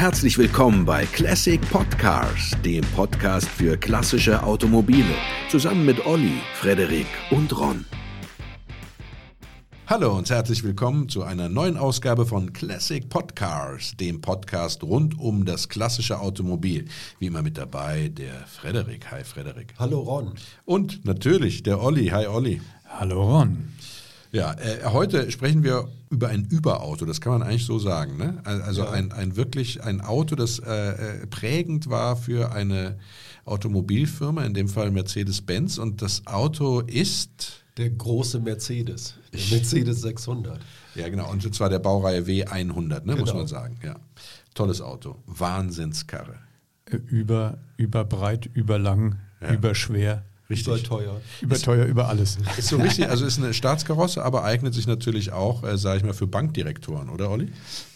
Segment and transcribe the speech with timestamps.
[0.00, 5.14] Herzlich willkommen bei Classic Podcars, dem Podcast für klassische Automobile,
[5.50, 7.84] zusammen mit Olli, Frederik und Ron.
[9.86, 15.44] Hallo und herzlich willkommen zu einer neuen Ausgabe von Classic Podcars, dem Podcast rund um
[15.44, 16.86] das klassische Automobil.
[17.18, 19.10] Wie immer mit dabei der Frederik.
[19.10, 19.74] Hi Frederik.
[19.78, 20.32] Hallo Ron.
[20.64, 22.06] Und natürlich der Olli.
[22.06, 22.62] Hi Olli.
[22.88, 23.68] Hallo Ron.
[24.32, 28.16] Ja, äh, heute sprechen wir über ein Überauto, das kann man eigentlich so sagen.
[28.16, 28.40] Ne?
[28.44, 28.90] Also ja.
[28.90, 32.98] ein, ein wirklich ein Auto, das äh, äh, prägend war für eine
[33.44, 35.78] Automobilfirma, in dem Fall Mercedes-Benz.
[35.78, 40.60] Und das Auto ist der große Mercedes, der Mercedes 600.
[40.94, 41.30] Ja, genau.
[41.30, 43.20] Und zwar der Baureihe W100, ne, genau.
[43.20, 43.78] muss man sagen.
[43.82, 43.96] Ja.
[44.54, 45.16] Tolles Auto.
[45.26, 46.36] Wahnsinnskarre.
[46.86, 49.52] Äh, über, überbreit, überlang, ja.
[49.54, 50.24] überschwer.
[50.50, 50.66] Richtig.
[50.66, 51.20] Überteuer.
[51.40, 52.38] Überteuer über alles.
[52.58, 56.04] Ist so richtig, also ist eine Staatskarosse, aber eignet sich natürlich auch, äh, sage ich
[56.04, 57.52] mal, für Bankdirektoren, oder Olli?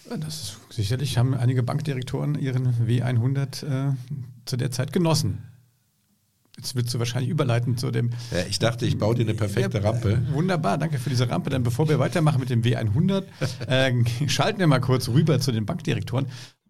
[0.09, 3.95] Das ist sicherlich haben einige Bankdirektoren ihren W100 äh,
[4.45, 5.43] zu der Zeit genossen.
[6.57, 8.11] Jetzt willst du wahrscheinlich überleiten zu dem.
[8.31, 10.23] Ja, ich dachte, ich baue dir eine perfekte ja, Rampe.
[10.31, 11.51] Wunderbar, danke für diese Rampe.
[11.51, 13.25] Dann bevor wir weitermachen mit dem W100,
[13.67, 16.27] äh, schalten wir mal kurz rüber zu den Bankdirektoren.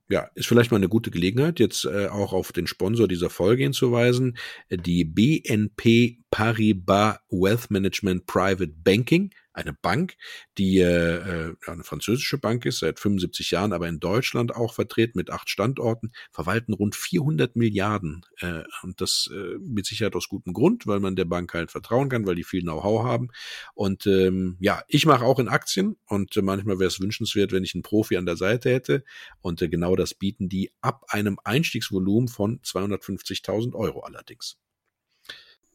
[0.08, 3.62] Ja, ist vielleicht mal eine gute Gelegenheit, jetzt äh, auch auf den Sponsor dieser Folge
[3.62, 4.36] hinzuweisen.
[4.70, 10.16] Die BNP Paribas Wealth Management Private Banking eine Bank,
[10.58, 15.18] die äh, äh eine französische Bank ist, seit 75 Jahren, aber in Deutschland auch vertreten
[15.18, 18.26] mit acht Standorten, verwalten rund 400 Milliarden.
[18.38, 22.08] Äh, und das äh, mit Sicherheit aus gutem Grund, weil man der Bank halt vertrauen
[22.08, 23.28] kann, weil die viel Know-how haben.
[23.74, 27.64] Und ähm, ja, ich mache auch in Aktien und äh, manchmal wäre es wünschenswert, wenn
[27.64, 29.04] ich einen Profi an der Seite hätte.
[29.40, 34.58] Und äh, genau das bieten die ab einem Einstiegsvolumen von 250.000 Euro allerdings.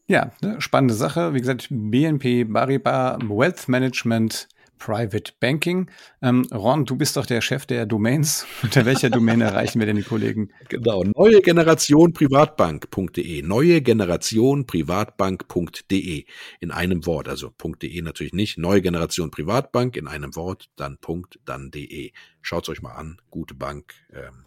[0.10, 1.36] Ja, ne, spannende Sache.
[1.36, 4.48] Wie gesagt, BNP Paribas Wealth Management
[4.80, 5.92] Private Banking.
[6.24, 8.48] Ähm, Ron, du bist doch der Chef der Domains.
[8.64, 10.50] Unter welcher Domain erreichen wir denn die Kollegen?
[10.68, 13.44] Genau, neue Generation Privatbank.de.
[13.44, 16.26] Neue Generation Privatbank.de.
[16.60, 18.58] In einem Wort, also .de natürlich nicht.
[18.58, 22.14] Neue Generation Privatbank in einem Wort, dann Punkt, dann de.
[22.42, 23.22] Schaut's euch mal an.
[23.30, 23.94] Gute Bank.
[24.12, 24.46] Ähm,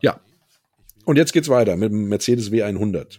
[0.00, 0.18] ja.
[1.04, 3.18] Und jetzt geht's weiter mit dem Mercedes W100.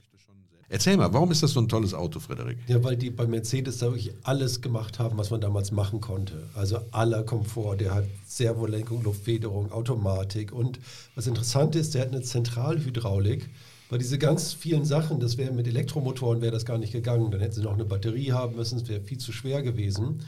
[0.67, 2.57] Erzähl mal, warum ist das so ein tolles Auto, Frederik?
[2.67, 6.49] Ja, weil die bei Mercedes da wirklich alles gemacht haben, was man damals machen konnte.
[6.55, 7.77] Also aller Komfort.
[7.77, 10.51] Der hat Servolenkung, Luftfederung, Automatik.
[10.51, 10.79] Und
[11.13, 13.47] was interessant ist, der hat eine Zentralhydraulik.
[13.91, 17.29] Weil diese ganz vielen Sachen, das wäre mit Elektromotoren wäre das gar nicht gegangen.
[17.29, 20.21] Dann hätten sie noch eine Batterie haben müssen, es wäre viel zu schwer gewesen.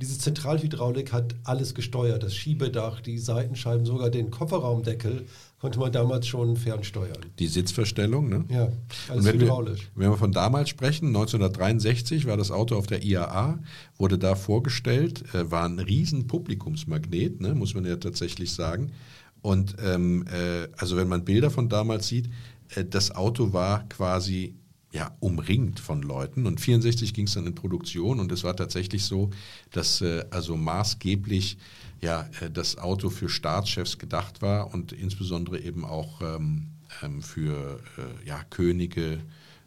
[0.00, 5.26] Diese Zentralhydraulik hat alles gesteuert, das Schiebedach, die Seitenscheiben, sogar den Kofferraumdeckel
[5.60, 7.18] konnte man damals schon fernsteuern.
[7.40, 8.44] Die Sitzverstellung, ne?
[8.48, 8.68] Ja,
[9.08, 9.90] alles wenn hydraulisch.
[9.94, 13.58] Wir, wenn wir von damals sprechen, 1963 war das Auto auf der IAA,
[13.96, 18.92] wurde da vorgestellt, äh, war ein riesen Publikumsmagnet, ne, muss man ja tatsächlich sagen.
[19.42, 22.30] Und ähm, äh, also wenn man Bilder von damals sieht,
[22.74, 24.54] äh, das Auto war quasi
[24.98, 26.44] ja, umringt von Leuten.
[26.44, 29.30] Und 64 ging es dann in Produktion und es war tatsächlich so,
[29.70, 31.56] dass äh, also maßgeblich
[32.00, 36.66] ja, äh, das Auto für Staatschefs gedacht war und insbesondere eben auch ähm,
[37.00, 39.20] ähm, für äh, ja, Könige.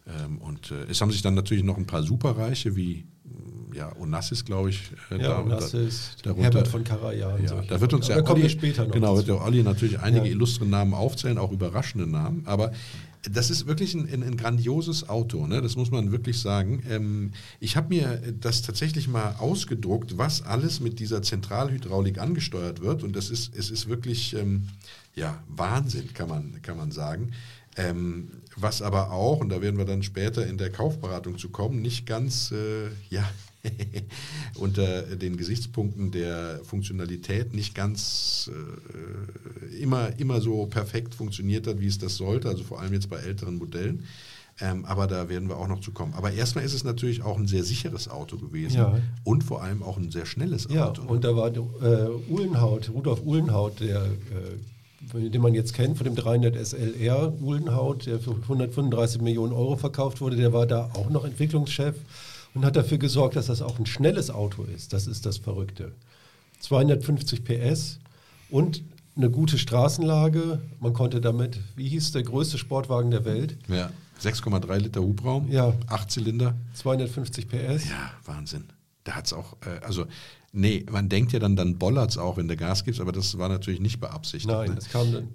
[0.06, 3.06] Ähm, und äh, es haben sich dann natürlich noch ein paar Superreiche wie
[3.74, 4.82] ja, Onassis, glaube ich.
[5.12, 7.42] Äh, ja, da, Onassis, da, darunter, Herbert von Karajan.
[7.46, 8.94] Ja, da wird uns ja Olli, später noch.
[8.94, 10.32] Genau, wird der Olli natürlich einige ja.
[10.32, 12.44] illustre Namen aufzählen, auch überraschende Namen.
[12.46, 12.74] Aber
[13.30, 15.62] das ist wirklich ein, ein, ein grandioses Auto, ne?
[15.62, 16.84] das muss man wirklich sagen.
[16.90, 23.04] Ähm, ich habe mir das tatsächlich mal ausgedruckt, was alles mit dieser Zentralhydraulik angesteuert wird.
[23.04, 24.68] Und das ist, es ist wirklich ähm,
[25.16, 27.32] ja, Wahnsinn, kann man, kann man sagen.
[27.78, 31.82] Ähm, was aber auch, und da werden wir dann später in der Kaufberatung zu kommen,
[31.82, 33.30] nicht ganz äh, ja,
[34.56, 41.88] unter den Gesichtspunkten der Funktionalität nicht ganz äh, immer, immer so perfekt funktioniert hat, wie
[41.88, 44.06] es das sollte, also vor allem jetzt bei älteren Modellen.
[44.60, 46.14] Ähm, aber da werden wir auch noch zu kommen.
[46.14, 49.00] Aber erstmal ist es natürlich auch ein sehr sicheres Auto gewesen ja.
[49.24, 51.02] und vor allem auch ein sehr schnelles Auto.
[51.02, 54.10] Ja, und da war äh, Uhlenhaut, Rudolf Uhlenhaut, der äh,
[55.14, 60.22] den man jetzt kennt, von dem 300 SLR Uhlenhaut, der für 135 Millionen Euro verkauft
[60.22, 61.96] wurde, der war da auch noch Entwicklungschef
[62.54, 64.94] und hat dafür gesorgt, dass das auch ein schnelles Auto ist.
[64.94, 65.94] Das ist das Verrückte.
[66.60, 68.00] 250 PS
[68.50, 68.84] und
[69.16, 70.62] eine gute Straßenlage.
[70.80, 73.58] Man konnte damit, wie hieß der größte Sportwagen der Welt?
[73.68, 75.74] Ja, 6,3 Liter Hubraum, ja.
[75.88, 76.56] 8 Zylinder.
[76.76, 77.90] 250 PS.
[77.90, 78.66] Ja, Wahnsinn.
[79.04, 80.06] Da hat es auch, äh, also,
[80.52, 83.38] nee, man denkt ja dann, dann bollert es auch, wenn du Gas gibst, aber das
[83.38, 84.54] war natürlich nicht beabsichtigt.
[84.54, 84.76] Nein, ne?
[84.76, 85.28] das kam dann.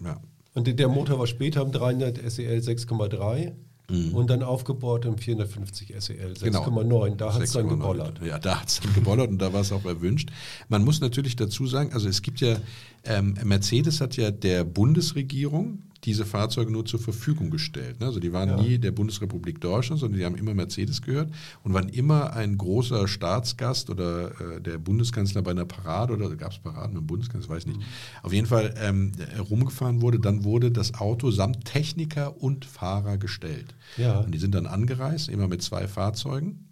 [0.00, 0.20] Ja.
[0.54, 3.52] Und der Motor war später im 300 SEL 6,3
[3.90, 4.14] Mhm.
[4.14, 6.74] Und dann aufgebohrt im 450 SEL 6,9.
[6.74, 7.08] Genau.
[7.14, 8.20] Da hat es dann gebollert.
[8.24, 10.30] Ja, da hat es dann gebollert und da war es auch erwünscht.
[10.68, 12.56] Man muss natürlich dazu sagen, also es gibt ja,
[13.04, 18.00] ähm, Mercedes hat ja der Bundesregierung diese Fahrzeuge nur zur Verfügung gestellt.
[18.00, 18.06] Ne?
[18.06, 18.56] Also die waren ja.
[18.56, 21.30] nie der Bundesrepublik Deutschland, sondern die haben immer Mercedes gehört.
[21.62, 26.52] Und wann immer ein großer Staatsgast oder äh, der Bundeskanzler bei einer Parade oder gab
[26.52, 27.84] es Paraden mit dem Bundeskanzler, weiß nicht, mhm.
[28.22, 29.12] auf jeden Fall ähm,
[29.48, 33.74] rumgefahren wurde, dann wurde das Auto samt Techniker und Fahrer gestellt.
[33.96, 34.20] Ja.
[34.20, 36.68] Und die sind dann angereist, immer mit zwei Fahrzeugen.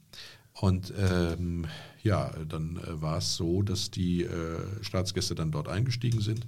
[0.54, 1.66] Und ähm,
[2.02, 4.28] ja, dann äh, war es so, dass die äh,
[4.80, 6.46] Staatsgäste dann dort eingestiegen sind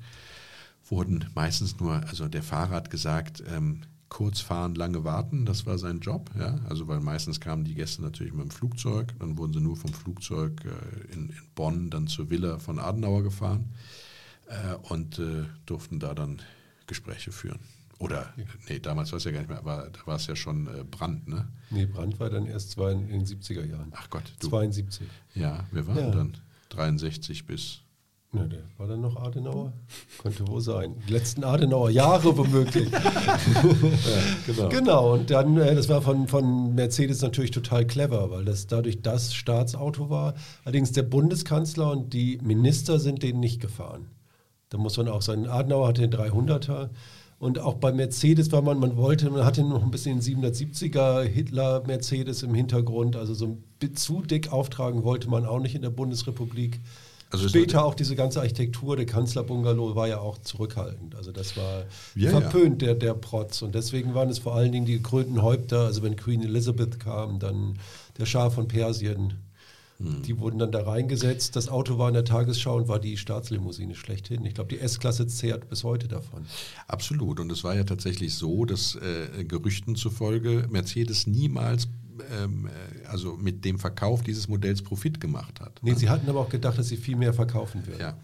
[0.93, 3.81] wurden meistens nur, also der Fahrer hat gesagt, ähm,
[4.11, 6.31] kurz fahren, lange warten, das war sein Job.
[6.39, 6.61] Ja?
[6.69, 9.95] Also weil meistens kamen die Gäste natürlich mit dem Flugzeug, dann wurden sie nur vom
[9.95, 13.73] Flugzeug äh, in, in, Bonn dann zur Villa von Adenauer gefahren
[14.49, 16.43] äh, und äh, durften da dann
[16.87, 17.61] Gespräche führen.
[17.99, 18.35] Oder,
[18.69, 20.85] nee, damals war es ja gar nicht mehr, aber da war es ja schon äh,
[20.85, 21.49] Brand, ne?
[21.71, 23.93] Nee, Brand war dann erst zwei in den 70er Jahren.
[23.97, 24.25] Ach Gott.
[24.41, 24.49] Du.
[24.51, 25.07] 72.
[25.35, 26.11] Ja, wir waren ja.
[26.11, 26.37] dann
[26.69, 27.81] 63 bis
[28.35, 29.75] ja, der war dann noch Adenauer?
[30.19, 30.95] Könnte wohl sein.
[31.07, 32.91] Die letzten Adenauer Jahre womöglich.
[32.93, 32.99] ja,
[34.47, 34.69] genau.
[34.71, 39.03] genau, und dann, äh, das war von, von Mercedes natürlich total clever, weil das dadurch
[39.03, 40.33] das Staatsauto war.
[40.65, 44.07] Allerdings der Bundeskanzler und die Minister sind den nicht gefahren.
[44.71, 46.89] Da muss man auch sagen, Adenauer hatte den 300er.
[47.39, 51.23] Und auch bei Mercedes war man, man wollte, man hatte noch ein bisschen den 770er
[51.23, 53.17] Hitler Mercedes im Hintergrund.
[53.17, 53.59] Also so
[53.95, 56.81] zu dick auftragen wollte man auch nicht in der Bundesrepublik.
[57.33, 61.15] Also Später auch diese ganze Architektur, der Kanzlerbungalow war ja auch zurückhaltend.
[61.15, 61.85] Also das war
[62.15, 62.89] ja, verpönt, ja.
[62.89, 63.63] Der, der Protz.
[63.63, 67.39] Und deswegen waren es vor allen Dingen die gekrönten Häupter, also wenn Queen Elizabeth kam,
[67.39, 67.79] dann
[68.19, 69.33] der Schah von Persien.
[69.99, 70.23] Hm.
[70.23, 71.57] Die wurden dann da reingesetzt.
[71.57, 74.45] Das Auto war in der Tagesschau und war die Staatslimousine schlechthin.
[74.45, 76.45] Ich glaube, die S-Klasse zehrt bis heute davon.
[76.87, 77.41] Absolut.
[77.41, 81.87] Und es war ja tatsächlich so, dass äh, Gerüchten zufolge Mercedes niemals
[82.33, 85.81] ähm, äh, also mit dem Verkauf dieses Modells Profit gemacht hat.
[85.83, 85.97] Nee, ne?
[85.97, 88.01] Sie hatten aber auch gedacht, dass Sie viel mehr verkaufen würden.
[88.01, 88.17] Ja.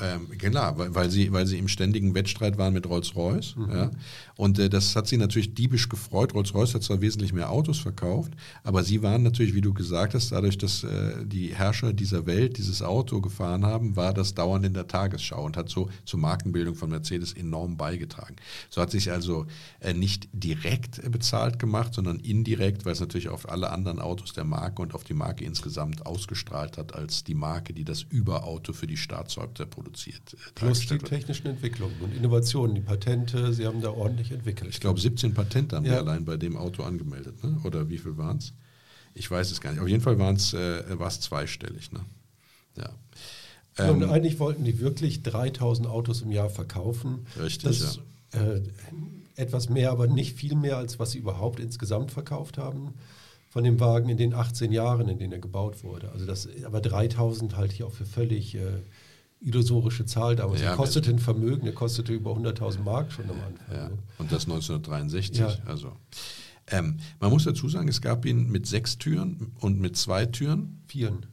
[0.00, 3.54] Ähm, genau, weil, weil, sie, weil sie im ständigen Wettstreit waren mit Rolls-Royce.
[3.54, 3.70] Mhm.
[3.70, 3.90] Ja.
[4.36, 6.34] Und äh, das hat sie natürlich diebisch gefreut.
[6.34, 8.32] Rolls-Royce hat zwar wesentlich mehr Autos verkauft,
[8.64, 12.58] aber sie waren natürlich, wie du gesagt hast, dadurch, dass äh, die Herrscher dieser Welt
[12.58, 16.74] dieses Auto gefahren haben, war das dauernd in der Tagesschau und hat so zur Markenbildung
[16.74, 18.34] von Mercedes enorm beigetragen.
[18.70, 19.46] So hat sich also
[19.78, 24.44] äh, nicht direkt bezahlt gemacht, sondern indirekt, weil es natürlich auf alle anderen Autos der
[24.44, 28.88] Marke und auf die Marke insgesamt ausgestrahlt hat, als die Marke, die das Überauto für
[28.88, 30.34] die Staatshäupter produziert produziert.
[30.34, 34.70] Äh, Plus die technischen Entwicklungen und Innovationen, die Patente, Sie haben da ordentlich entwickelt.
[34.70, 35.92] Ich glaube, 17 Patente haben ja.
[35.92, 37.42] wir allein bei dem Auto angemeldet.
[37.44, 37.60] Ne?
[37.64, 38.52] Oder wie viel waren es?
[39.14, 39.80] Ich weiß es gar nicht.
[39.80, 40.82] Auf jeden Fall waren es äh,
[41.20, 41.92] zweistellig.
[41.92, 42.00] Ne?
[42.76, 42.90] Ja.
[43.78, 47.26] Ähm, und eigentlich wollten die wirklich 3000 Autos im Jahr verkaufen.
[47.40, 48.00] Richtig, das,
[48.32, 48.40] ja.
[48.40, 48.62] Äh,
[49.36, 52.94] etwas mehr, aber nicht viel mehr, als was sie überhaupt insgesamt verkauft haben
[53.48, 56.10] von dem Wagen in den 18 Jahren, in denen er gebaut wurde.
[56.10, 58.80] Also das, aber 3000 halte ich auch für völlig äh,
[59.44, 60.60] illusorische Zahl damals.
[60.60, 63.76] Ja, er kostete ein Vermögen, er kostete über 100.000 Mark schon am Anfang.
[63.76, 63.88] Ja.
[63.88, 63.98] Ne?
[64.18, 65.38] Und das 1963.
[65.38, 65.56] Ja.
[65.66, 65.92] Also,
[66.68, 70.82] ähm, man muss dazu sagen, es gab ihn mit sechs Türen und mit zwei Türen.
[70.86, 71.26] Vieren.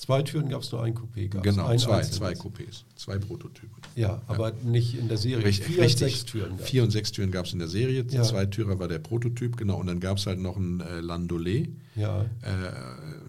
[0.00, 1.28] Zwei Türen gab es nur ein Coupé.
[1.28, 3.76] Genau, ein zwei, zwei Coupés, zwei Prototypen.
[3.96, 4.54] Ja, aber ja.
[4.64, 5.44] nicht in der Serie.
[5.44, 6.56] Richtig, vier richtig, und sechs Türen.
[6.56, 6.66] Gab.
[6.66, 8.06] Vier und sechs Türen gab es in der Serie.
[8.08, 8.22] Ja.
[8.22, 9.76] Zwei Türer war der Prototyp, genau.
[9.76, 11.68] Und dann gab es halt noch ein äh, Landaulet.
[11.96, 12.22] Ja.
[12.22, 12.28] Äh,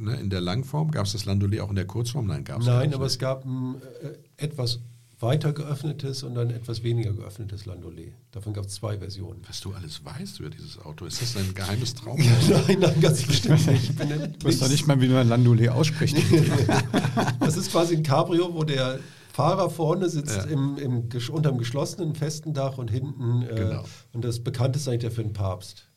[0.01, 0.91] ne, in der Langform.
[0.91, 2.27] Gab es das Landaulet auch in der Kurzform?
[2.27, 2.75] Nein, gab es nicht.
[2.75, 4.79] Nein, aber es gab ein äh, etwas
[5.21, 8.13] weiter geöffnetes und ein etwas weniger geöffnetes Landaulet.
[8.31, 9.41] Davon gab es zwei Versionen.
[9.47, 12.19] Was du alles weißt über dieses Auto, ist das ein geheimes Traum?
[12.67, 13.91] nein, nein, ganz bestimmt nicht.
[13.91, 13.99] Ich
[14.45, 16.17] weiß doch nicht mal, wie man Landaulet ausspricht.
[17.39, 18.99] das ist quasi ein Cabrio, wo der
[19.31, 20.43] Fahrer vorne sitzt ja.
[20.43, 23.85] im, im, unter dem geschlossenen festen Dach und hinten, äh, genau.
[24.13, 25.87] und das bekannteste ist eigentlich der für den Papst.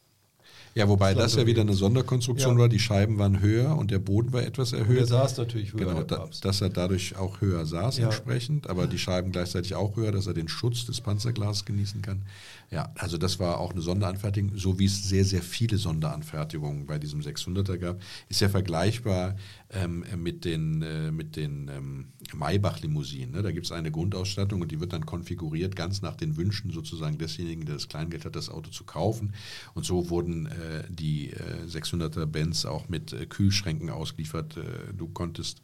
[0.74, 2.62] Ja, wobei das, das ja wieder eine Sonderkonstruktion ja.
[2.62, 2.68] war.
[2.68, 4.98] Die Scheiben waren höher und der Boden war etwas erhöht.
[4.98, 5.86] Er saß natürlich höher.
[5.86, 8.06] Genau, da, dass er dadurch auch höher saß ja.
[8.06, 12.22] entsprechend, aber die Scheiben gleichzeitig auch höher, dass er den Schutz des Panzerglases genießen kann.
[12.70, 16.98] Ja, also das war auch eine Sonderanfertigung, so wie es sehr, sehr viele Sonderanfertigungen bei
[16.98, 18.00] diesem 600er gab.
[18.28, 19.36] Ist ja vergleichbar
[19.70, 23.32] ähm, mit den, äh, mit den ähm, Maybach-Limousinen.
[23.32, 23.42] Ne?
[23.42, 27.18] Da gibt es eine Grundausstattung und die wird dann konfiguriert, ganz nach den Wünschen sozusagen
[27.18, 29.34] desjenigen, der das Kleingeld hat, das Auto zu kaufen.
[29.74, 34.56] Und so wurden äh, die äh, 600er Benz auch mit äh, Kühlschränken ausgeliefert.
[34.56, 35.60] Äh, du konntest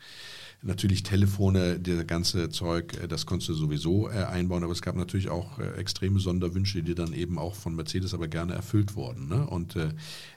[0.63, 4.95] Natürlich Telefone, der ganze Zeug, äh, das konntest du sowieso äh, einbauen, aber es gab
[4.95, 9.29] natürlich auch äh, extreme Sonderwünsche, die dann eben auch von Mercedes aber gerne erfüllt wurden.
[9.29, 9.47] Ne?
[9.47, 9.79] Und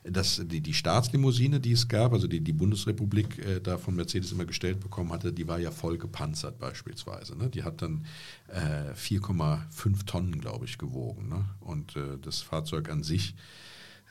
[0.03, 4.45] das, die, die Staatslimousine, die es gab, also die die Bundesrepublik da von Mercedes immer
[4.45, 7.37] gestellt bekommen hatte, die war ja voll gepanzert beispielsweise.
[7.37, 7.49] Ne?
[7.49, 8.05] Die hat dann
[8.49, 11.29] 4,5 Tonnen, glaube ich, gewogen.
[11.29, 11.45] Ne?
[11.59, 13.35] Und das Fahrzeug an sich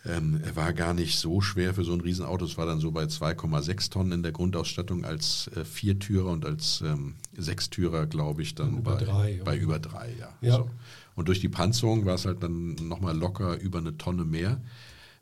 [0.05, 2.45] Ähm, er war gar nicht so schwer für so ein Riesenauto.
[2.45, 6.83] Es war dann so bei 2,6 Tonnen in der Grundausstattung als äh, Viertürer und als
[6.85, 10.29] ähm, Sechstürer, glaube ich, dann Über bei, drei, bei über drei, ja.
[10.41, 10.57] Ja.
[10.57, 10.71] So.
[11.15, 14.61] Und durch die Panzerung war es halt dann nochmal locker über eine Tonne mehr.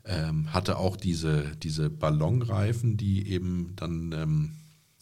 [0.03, 4.51] Ähm, hatte auch diese, diese Ballonreifen, die eben dann ähm,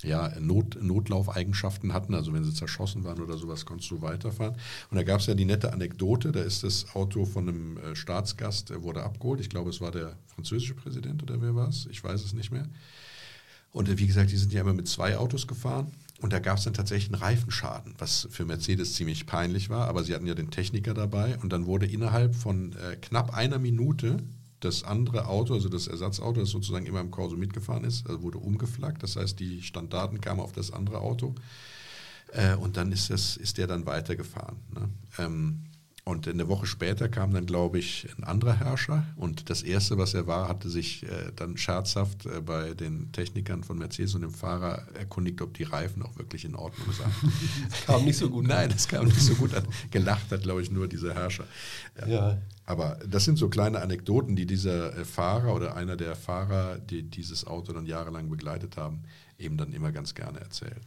[0.03, 2.13] ja, Not, Notlaufeigenschaften hatten.
[2.13, 4.56] Also wenn sie zerschossen waren oder sowas, konntest du weiterfahren.
[4.89, 7.96] Und da gab es ja die nette Anekdote, da ist das Auto von einem äh,
[7.96, 9.41] Staatsgast, äh, wurde abgeholt.
[9.41, 11.88] Ich glaube, es war der französische Präsident oder wer war es?
[11.91, 12.68] Ich weiß es nicht mehr.
[13.72, 15.91] Und äh, wie gesagt, die sind ja immer mit zwei Autos gefahren.
[16.22, 19.88] Und da gab es dann tatsächlich einen Reifenschaden, was für Mercedes ziemlich peinlich war.
[19.88, 21.38] Aber sie hatten ja den Techniker dabei.
[21.39, 24.18] Und dann wurde innerhalb von äh, knapp einer Minute
[24.59, 28.37] das andere Auto, also das Ersatzauto, das sozusagen immer im Korso mitgefahren ist, also wurde
[28.37, 29.01] umgeflaggt.
[29.03, 31.35] Das heißt, die Standdaten kamen auf das andere Auto.
[32.33, 34.57] Äh, und dann ist, das, ist der dann weitergefahren.
[34.73, 34.89] Ne?
[35.17, 35.63] Ähm,
[36.09, 39.05] und eine Woche später kam dann, glaube ich, ein anderer Herrscher.
[39.15, 43.63] Und das Erste, was er war, hatte sich äh, dann scherzhaft äh, bei den Technikern
[43.63, 47.31] von Mercedes und dem Fahrer erkundigt, ob die Reifen auch wirklich in Ordnung seien.
[47.85, 48.47] Kam nicht so gut.
[48.47, 49.67] Nein, das kam nicht so gut an.
[49.91, 51.45] Gelacht hat, glaube ich, nur dieser Herrscher.
[52.07, 52.39] Ja.
[52.65, 57.03] Aber das sind so kleine Anekdoten, die dieser äh, Fahrer oder einer der Fahrer, die
[57.03, 59.03] dieses Auto dann jahrelang begleitet haben,
[59.37, 60.81] eben dann immer ganz gerne erzählt.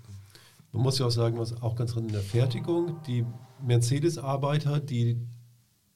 [0.72, 3.24] Man muss ja auch sagen, was auch ganz drin in der Fertigung, die
[3.64, 5.18] Mercedes-Arbeiter, die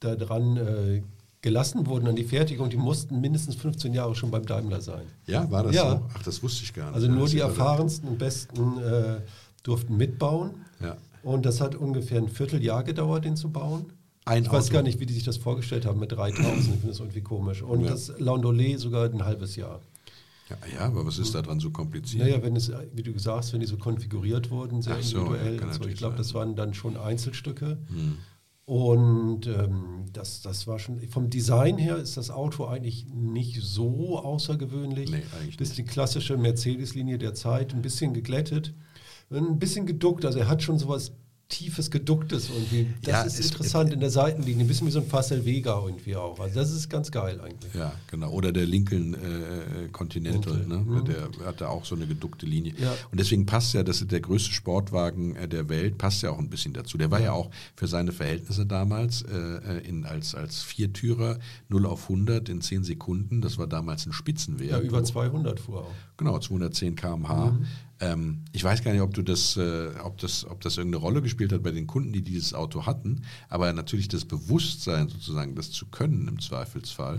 [0.01, 1.03] daran äh,
[1.41, 5.07] gelassen wurden an die Fertigung, die mussten mindestens 15 Jahre schon beim Daimler sein.
[5.27, 5.91] Ja, war das Ja.
[5.93, 6.03] so?
[6.15, 6.95] Ach, das wusste ich gar nicht.
[6.95, 9.21] Also Ja, nur die erfahrensten und besten äh,
[9.63, 10.51] durften mitbauen.
[10.81, 10.97] Ja.
[11.23, 13.87] Und das hat ungefähr ein Vierteljahr gedauert, den zu bauen.
[14.27, 14.75] Ein ich weiß Auto.
[14.75, 16.59] gar nicht, wie die sich das vorgestellt haben mit 3000.
[16.59, 17.63] Ich finde das irgendwie komisch.
[17.63, 17.91] Und Ja.
[17.93, 19.81] das Landaulet sogar ein halbes Jahr.
[20.49, 22.23] Ja, ja, aber was ist da dran so kompliziert?
[22.25, 25.61] Naja, wenn es, wie du sagst, wenn die so konfiguriert wurden, sehr Ach so, individuell.
[25.61, 25.85] ja, so.
[25.87, 27.79] Ich glaube, das waren dann schon Einzelstücke.
[27.89, 28.19] Hm.
[28.65, 34.19] Und ähm, das, das war schon, vom Design her ist das Auto eigentlich nicht so
[34.19, 35.11] außergewöhnlich.
[35.11, 38.75] Nee, eigentlich Bis die klassische Mercedes-Linie der Zeit, ein bisschen geglättet,
[39.31, 40.25] ein bisschen geduckt.
[40.25, 41.13] Also er hat schon sowas
[41.49, 42.89] tiefes Geducktes irgendwie.
[43.03, 45.81] Das Ja, ist es- interessant in der Seitenlinie, ein bisschen wie so ein Facel Vega
[45.85, 46.41] irgendwie auch.
[46.41, 47.73] Also das ist ganz geil eigentlich.
[47.73, 48.31] Ja, genau.
[48.31, 50.79] Oder der Lincoln äh, Continental, ne?
[50.79, 51.05] Mhm.
[51.05, 52.75] der hatte auch so eine geduckte Linie.
[52.79, 52.93] Ja.
[53.13, 56.39] Und deswegen passt ja, das ist der größte Sportwagen äh, der Welt, passt ja auch
[56.39, 56.99] ein bisschen dazu.
[56.99, 61.39] Der war ja, auch für seine Verhältnisse damals äh, in, als, als Viertürer
[61.69, 63.41] 0 auf 100 in 10 Sekunden.
[63.41, 64.71] Das war damals ein Spitzenwert.
[64.71, 65.93] Ja, über 200 fuhr auch.
[66.17, 67.57] Genau, 210 km/h.
[68.01, 71.23] Ähm, ich weiß gar nicht, ob du das, äh, ob das, ob das irgendeine Rolle
[71.23, 75.71] gespielt hat bei den Kunden, die dieses Auto hatten, aber natürlich das Bewusstsein sozusagen, das
[75.71, 77.19] zu können im Zweifelsfall.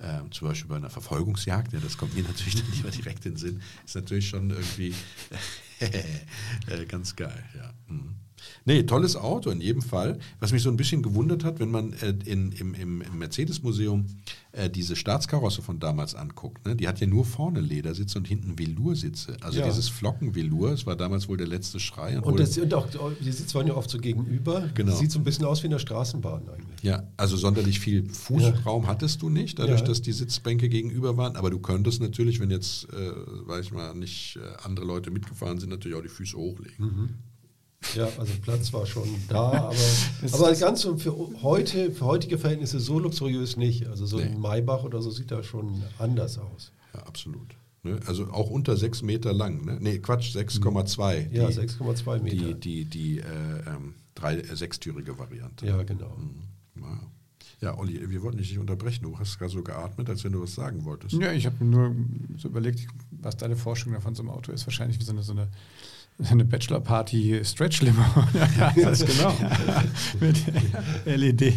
[0.00, 3.32] Ähm, zum Beispiel bei einer Verfolgungsjagd, ja, das kommt mir natürlich dann lieber direkt in
[3.32, 4.94] den Sinn, ist natürlich schon irgendwie
[5.80, 7.72] äh, ganz geil, ja.
[7.88, 8.23] Mhm.
[8.64, 10.18] Nee, tolles Auto in jedem Fall.
[10.40, 14.06] Was mich so ein bisschen gewundert hat, wenn man äh, in, im, im, im Mercedes-Museum
[14.52, 16.74] äh, diese Staatskarosse von damals anguckt, ne?
[16.76, 19.36] die hat ja nur vorne Ledersitze und hinten Veloursitze.
[19.40, 19.66] Also Ja.
[19.66, 22.16] dieses Flocken-Velour, das war damals wohl der letzte Schrei.
[22.18, 22.86] Und, wurde- das, und auch
[23.20, 24.68] die Sitze waren ja oft so gegenüber.
[24.74, 24.94] Genau.
[24.94, 26.82] Sieht so ein bisschen aus wie in der Straßenbahn eigentlich.
[26.82, 29.86] Ja, also sonderlich viel Fußraum hattest du nicht, dadurch, Ja.
[29.86, 31.36] dass die Sitzbänke gegenüber waren.
[31.36, 33.10] Aber du könntest natürlich, wenn jetzt, äh,
[33.46, 37.14] weiß ich mal, nicht äh, andere Leute mitgefahren sind, natürlich auch die Füße hochlegen.
[37.94, 39.74] Ja, also Platz war schon da, aber,
[40.32, 43.86] aber ganz so für heute, für heutige Verhältnisse so luxuriös nicht.
[43.86, 44.24] Also so Nee.
[44.24, 46.72] ein Maybach oder so sieht da schon anders aus.
[46.94, 47.54] Ja, absolut.
[47.82, 48.00] Ne?
[48.06, 49.64] Also auch unter sechs Meter lang.
[49.64, 51.30] Ne, nee, Quatsch, 6,2.
[51.32, 52.36] Ja, Die- 6,2 Meter.
[52.36, 53.22] Die, die, die äh,
[53.66, 55.66] ähm, drei, äh, sechstürige Variante.
[55.66, 56.16] Ja, genau.
[56.16, 56.82] Mhm.
[56.82, 57.00] Ja.
[57.60, 59.02] ja, Olli, wir wollten dich nicht unterbrechen.
[59.04, 61.12] Du hast gerade so geatmet, als wenn du was sagen wolltest.
[61.14, 61.94] Ja, ich habe nur
[62.38, 64.66] so überlegt, was deine Vorstellung davon so einem Auto ist.
[64.66, 65.48] Wahrscheinlich wie so eine, so eine,
[66.18, 68.02] so eine Bachelor-Party-Stretch-Limo.
[68.58, 69.34] Ja, ganz genau.
[70.20, 70.36] Mit
[71.04, 71.54] LED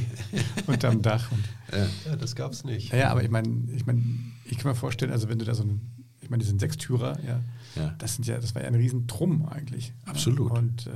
[0.68, 1.32] unterm Dach.
[1.32, 2.16] Und, Ja.
[2.16, 2.92] Das gab es nicht.
[2.94, 5.64] ja, aber ich meine, ich, mein, ich kann mir vorstellen, also wenn du da so
[5.64, 7.40] einen, ich meine, diesen Sechstürer, ja,
[7.76, 7.94] Ja.
[8.00, 9.94] das sind ja, das war ja ein Riesentrumm eigentlich.
[10.06, 10.52] Absolut.
[10.52, 10.92] Ja, und äh,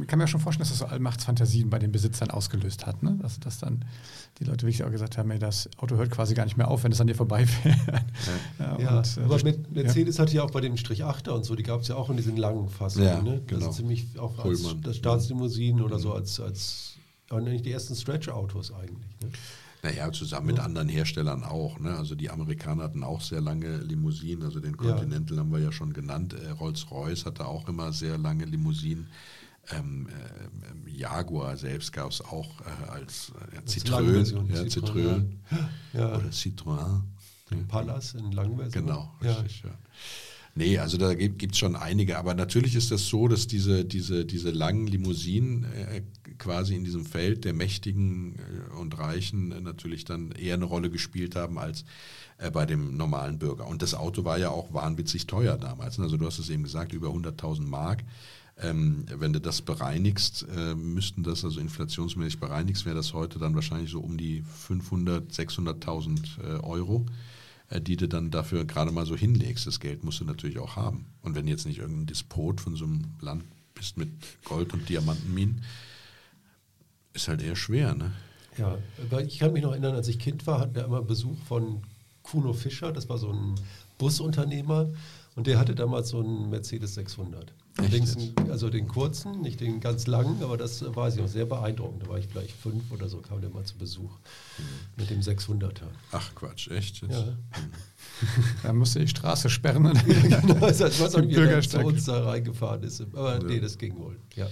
[0.00, 3.02] ich kann mir schon vorstellen, dass das so Allmachtsfantasien bei den Besitzern ausgelöst hat.
[3.02, 3.18] Ne?
[3.22, 3.84] Dass, dass dann
[4.38, 6.84] die Leute wirklich auch gesagt haben, ey, das Auto hört quasi gar nicht mehr auf,
[6.84, 7.76] wenn es an dir vorbeifährt.
[8.58, 11.30] Ja, Ja, und, äh, aber das- mit Mercedes hatte ja auch bei dem Strich 8er
[11.32, 13.06] und so, die gab es ja auch in diesen langen Fassungen.
[13.08, 13.42] Ja, ne?
[13.46, 13.60] genau.
[13.60, 14.82] Das ist ziemlich auch als Pullman.
[14.82, 16.94] das Staatslimousinen oder so als, als
[17.30, 19.16] eigentlich die ersten Stretch-Autos eigentlich.
[19.22, 19.28] Ne?
[19.82, 21.78] Naja, zusammen mit anderen Herstellern auch.
[21.78, 21.94] Ne?
[21.94, 24.42] Also die Amerikaner hatten auch sehr lange Limousinen.
[24.44, 24.92] Also den Ja.
[24.92, 26.32] Continental haben wir ja schon genannt.
[26.32, 29.08] Äh, Rolls-Royce hatte auch immer sehr lange Limousinen.
[29.70, 33.90] Ähm, äh, Jaguar selbst gab es auch äh, als äh, ja.
[33.90, 35.24] Langversion, Ja, Citroën.
[35.92, 36.16] Ja.
[36.16, 36.76] Oder Citroën.
[37.50, 37.56] Ja.
[37.68, 38.86] Pallas in Langversion.
[38.86, 39.32] Genau, Ja.
[39.34, 39.62] richtig.
[39.64, 39.70] Ja.
[40.56, 44.24] Nee, also da gibt es schon einige, aber natürlich ist das so, dass diese, diese,
[44.24, 46.02] diese langen Limousinen äh,
[46.38, 50.90] quasi in diesem Feld der Mächtigen äh, und Reichen äh, natürlich dann eher eine Rolle
[50.90, 51.84] gespielt haben als
[52.38, 53.66] äh, bei dem normalen Bürger.
[53.66, 55.98] Und das Auto war ja auch wahnwitzig teuer damals.
[55.98, 58.04] Also du hast es eben gesagt, über 100.000 Mark.
[58.56, 63.54] Ähm, wenn du das bereinigst, äh, müssten das also inflationsmäßig bereinigst, wäre das heute dann
[63.56, 67.04] wahrscheinlich so um die 500, 600.000 äh, Euro,
[67.68, 69.66] äh, die du dann dafür gerade mal so hinlegst.
[69.66, 71.06] Das Geld musst du natürlich auch haben.
[71.22, 73.44] Und wenn jetzt nicht irgendein Despot von so einem Land
[73.74, 74.10] bist mit
[74.44, 75.62] Gold- und Diamantenminen,
[77.12, 78.12] ist halt eher schwer, ne?
[78.56, 78.78] Ja,
[79.18, 81.82] ich kann mich noch erinnern, als ich Kind war, hatten wir immer Besuch von
[82.22, 83.56] Kuno Fischer, das war so ein
[83.98, 84.92] Busunternehmer
[85.34, 87.52] und der hatte damals so einen Mercedes 600.
[87.76, 88.16] Allerdings,
[88.48, 92.04] also den kurzen, nicht den ganz langen, aber das weiß ich noch sehr beeindruckend.
[92.04, 94.12] Da war ich vielleicht fünf oder so, kam der mal zu Besuch
[94.96, 95.88] mit dem 600er.
[96.12, 97.02] Ach Quatsch, echt?
[97.02, 97.12] Jetzt?
[97.12, 97.36] Ja.
[98.62, 99.92] Da musste die Straße sperren.
[100.04, 101.84] Genau, ich weiß auch nicht, wie er dann zu Bürgersteig.
[101.84, 103.00] uns da reingefahren ist.
[103.00, 104.18] Aber nee, das ging wohl.
[104.36, 104.46] Ja.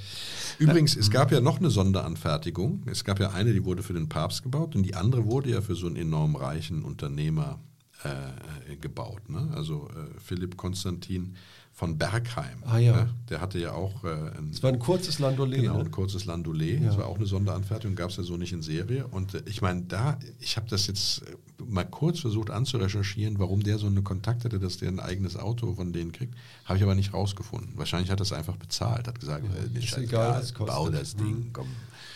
[0.59, 2.83] Übrigens, es gab ja noch eine Sonderanfertigung.
[2.87, 5.61] Es gab ja eine, die wurde für den Papst gebaut und die andere wurde ja
[5.61, 7.61] für so einen enorm reichen Unternehmer
[8.05, 9.29] äh, gebaut.
[9.29, 9.51] Ne?
[9.55, 11.37] Also äh, Philipp Konstantin
[11.75, 12.63] von Bergheim.
[12.67, 12.93] Ah, ja.
[13.05, 13.15] Ne?
[13.31, 15.63] Der hatte ja auch äh, ein, Es war ein kurzes Landaulet.
[15.63, 15.85] genau, ne?
[15.85, 16.81] ein kurzes Landaulet.
[16.81, 16.89] Ja.
[16.89, 19.07] Das war auch eine Sonderanfertigung, gab es ja so nicht in Serie.
[19.07, 21.35] Und äh, ich meine, da, ich habe das jetzt äh,
[21.67, 25.75] mal kurz versucht anzurecherchieren, warum der so einen Kontakt hatte, dass der ein eigenes Auto
[25.75, 26.35] von denen kriegt.
[26.67, 27.73] Habe ich aber nicht rausgefunden.
[27.77, 30.67] Wahrscheinlich hat er es einfach bezahlt, hat gesagt, Ja, äh, ist egal, was kostet.
[30.77, 31.51] bau das Ding, Mhm.
[31.55, 31.67] komm.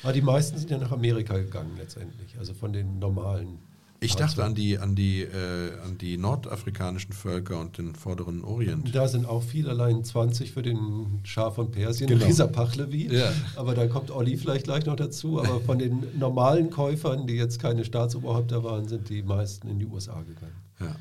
[0.03, 3.59] Aber die meisten sind ja nach Amerika gegangen letztendlich, also von den normalen.
[4.01, 8.95] Ich dachte an die, an, die, äh, an die nordafrikanischen Völker und den vorderen Orient.
[8.95, 12.25] Da sind auch viel, allein 20 für den Schah von Persien, Genau.
[12.25, 13.09] Reza Pahlavi.
[13.15, 13.33] Ja.
[13.57, 15.41] Aber da kommt Olli vielleicht gleich noch dazu.
[15.41, 19.87] Aber von den normalen Käufern, die jetzt keine Staatsoberhäupter waren, sind die meisten in die
[19.87, 20.57] USA gegangen.
[20.81, 20.97] Ja,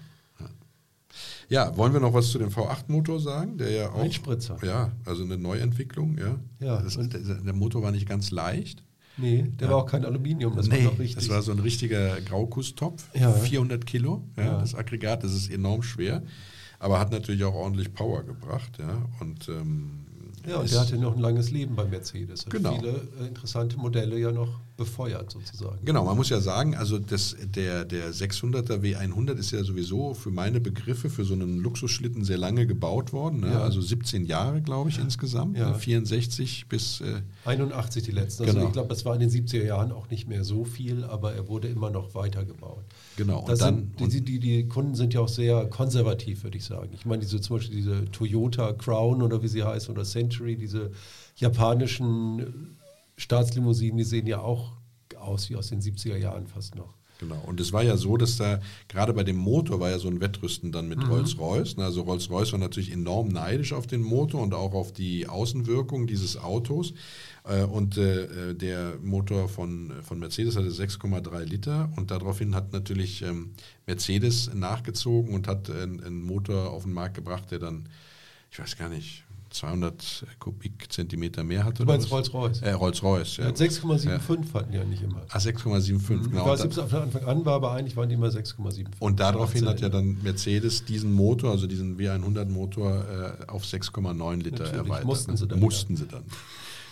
[1.50, 1.78] ja.
[1.78, 3.58] wollen wir noch was zu dem V8-Motor sagen?
[3.58, 4.00] Der ja auch.
[4.00, 4.58] Einspritzer.
[4.64, 6.40] Ja, also eine Neuentwicklung, ja.
[6.60, 8.84] Ja, Das, der, der Motor war nicht ganz leicht.
[9.18, 11.16] Nee, der war auch kein Aluminium, das nee, war richtig.
[11.16, 13.32] das war so ein richtiger Graukusstopf, Ja.
[13.32, 14.24] 400 Kilo.
[14.38, 14.60] Ja, Ja.
[14.60, 16.24] Das Aggregat, das ist enorm schwer,
[16.80, 18.78] aber hat natürlich auch ordentlich Power gebracht.
[18.80, 20.06] Ja, und ähm,
[20.48, 22.46] ja, und der hatte noch ein langes Leben bei Mercedes.
[22.46, 22.76] Genau.
[22.76, 25.80] viele äh, interessante Modelle ja noch befeuert sozusagen.
[25.86, 30.32] Genau, man muss ja sagen, also das, der, der 600er W100 ist ja sowieso für
[30.32, 33.40] meine Begriffe für so einen Luxusschlitten sehr lange gebaut worden.
[33.40, 33.52] Ne?
[33.52, 33.62] Ja.
[33.62, 35.58] Also 17 Jahre, glaube ich, insgesamt.
[35.58, 35.70] Ja.
[35.72, 35.76] Ne?
[35.80, 37.02] 64 bis.
[37.02, 38.44] Äh, 81 die letzten.
[38.44, 38.68] Also Genau.
[38.68, 41.48] ich glaube, das war in den 70er Jahren auch nicht mehr so viel, aber er
[41.48, 42.84] wurde immer noch weitergebaut.
[43.16, 46.58] Genau, und Das dann- sind, die, die, die Kunden sind ja auch sehr konservativ, würde
[46.58, 46.90] ich sagen.
[46.94, 50.92] Ich meine, diese, zum Beispiel diese Toyota Crown oder wie sie heißt oder Century, diese
[51.38, 52.76] japanischen
[53.18, 54.74] Staatslimousinen, die sehen ja auch
[55.18, 56.94] aus wie aus den 70er Jahren fast noch.
[57.22, 57.42] Genau.
[57.48, 60.20] Und es war ja so, dass da gerade bei dem Motor war ja so ein
[60.20, 60.90] Wettrüsten dann Mhm.
[60.90, 61.78] mit Rolls-Royce.
[61.78, 61.86] ne?
[61.86, 66.36] Also Rolls-Royce war natürlich enorm neidisch auf den Motor und auch auf die Außenwirkung dieses
[66.36, 66.94] Autos.
[67.46, 73.22] Äh, Und äh, der Motor von, von Mercedes hatte 6,3 Liter und daraufhin hat natürlich
[73.22, 73.52] ähm,
[73.88, 77.88] Mercedes nachgezogen und hat einen, einen Motor auf den Markt gebracht, der dann,
[78.52, 79.24] ich weiß gar nicht,
[79.56, 81.86] 200 Kubikzentimeter mehr hatte.
[81.86, 82.12] Du meinst?
[82.12, 82.62] Rolls-Royce?
[82.62, 83.46] Äh, Rolls-Royce, ja.
[83.46, 83.52] Ja.
[83.52, 85.22] 6,75 hatten die ja nicht immer.
[85.30, 86.42] Ah, 6,75, genau.
[86.42, 88.88] ich weiß nicht, ob es von Anfang an war, aber eigentlich waren die immer 6,75.
[89.00, 94.64] Und daraufhin hat ja dann Mercedes diesen Motor, also diesen W100-Motor, äh, auf 6,9 Liter
[94.64, 95.06] Natürlich, erweitert.
[95.06, 96.24] mussten sie dann, Mussten sie dann.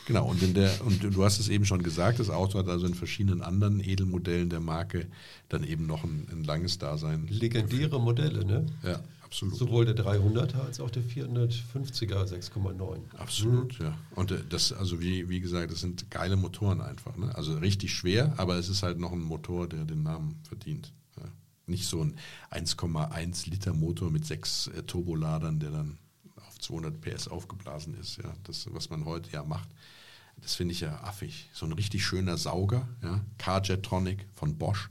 [0.06, 2.86] Genau, und, in der, und du hast es eben schon gesagt, das Auto hat also
[2.86, 5.08] in verschiedenen anderen Edelmodellen der Marke
[5.48, 7.28] dann eben noch ein, ein langes Dasein.
[7.30, 8.66] legendäre Modelle, ne?
[8.84, 9.00] Ja,
[9.34, 9.56] absolut.
[9.56, 13.16] Sowohl der 300er als auch der 450er 6,9.
[13.18, 13.98] Absolut, ja.
[14.16, 17.18] Und äh, das, also wie, wie gesagt, das sind geile Motoren einfach.
[17.18, 17.34] Ne?
[17.36, 20.94] Also richtig schwer, aber es ist halt noch ein Motor, der den Namen verdient.
[21.18, 21.24] Ja.
[21.66, 22.16] Nicht so ein
[22.52, 25.98] 1,1 Liter Motor mit sechs äh, Turboladern, der dann
[26.48, 28.18] auf 200 PS aufgeblasen ist.
[28.18, 28.34] Ja.
[28.44, 29.70] Das, was man heute ja macht,
[30.38, 31.50] das finde ich ja affig.
[31.54, 33.22] So ein richtig schöner Sauger, ja.
[33.38, 34.90] Carjetronic von Bosch.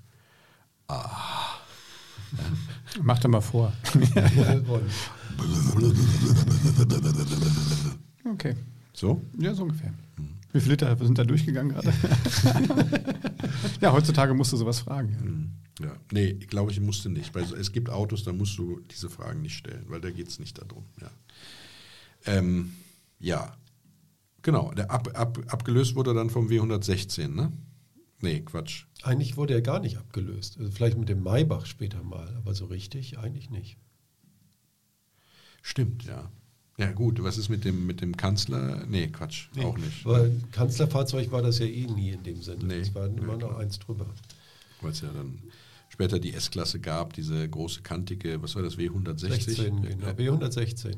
[3.03, 3.73] Mach doch mal vor.
[8.25, 8.55] Okay.
[8.95, 9.21] So?
[9.39, 9.93] Ja, so ungefähr.
[10.53, 11.93] Wie viele Liter sind da durchgegangen gerade?
[13.81, 15.53] ja, heutzutage musst du sowas fragen.
[15.81, 17.35] Ja, nee, glaube ich, musste nicht.
[17.35, 20.39] Weil es gibt Autos, da musst du diese Fragen nicht stellen, weil da geht es
[20.39, 20.85] nicht darum.
[21.01, 21.11] Ja,
[22.27, 22.73] ähm,
[23.19, 23.57] ja.
[24.43, 24.73] genau.
[24.73, 27.53] Der ab, ab, abgelöst wurde dann vom W116, ne?
[28.23, 28.87] Nee, Quatsch.
[29.03, 30.57] Eigentlich wurde er gar nicht abgelöst.
[30.59, 33.77] Also vielleicht mit dem Maybach später mal, aber so richtig eigentlich nicht.
[35.61, 36.31] Stimmt, ja.
[36.79, 38.87] Ja gut, was ist mit dem, mit dem Kanzler?
[38.89, 40.05] Nee, Quatsch, nee, auch nicht.
[40.07, 42.65] Weil Kanzlerfahrzeug war das ja eh nie in dem Sinne.
[42.65, 44.07] Nee, es war immer ja, noch eins drüber.
[44.81, 45.39] Weil es ja dann
[45.89, 49.29] später die S-Klasse gab, diese große kantige, was war das, W160?
[49.29, 50.95] 16, genau, W116.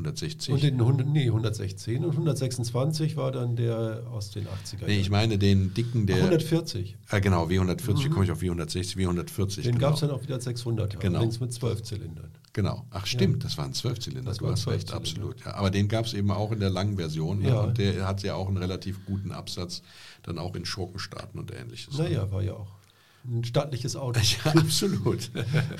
[0.00, 0.54] 116.
[0.54, 4.86] Und den 100, nee, 116 und 126 war dann der aus den 80er Jahren.
[4.86, 6.16] Nee, ich meine den dicken, der.
[6.16, 6.92] 140.
[6.92, 8.10] Äh, ah, genau, W140, mhm.
[8.10, 9.56] komme ich auf W160, W140.
[9.56, 9.78] Den genau.
[9.78, 11.18] gab es dann auch wieder 600, genau.
[11.18, 12.30] allerdings mit 12 Zylindern.
[12.52, 12.84] Genau.
[12.90, 13.48] Ach stimmt, ja.
[13.48, 15.44] das waren 12 Zylinder, das du hast recht, absolut.
[15.44, 17.60] Ja, aber den gab es eben auch in der langen Version ja.
[17.60, 19.82] und der hat ja auch einen relativ guten Absatz,
[20.24, 21.96] dann auch in Schurkenstaaten und ähnliches.
[21.96, 22.32] Naja, ne?
[22.32, 22.79] war ja auch
[23.26, 24.20] ein stattliches Auto.
[24.44, 25.30] Ja, absolut.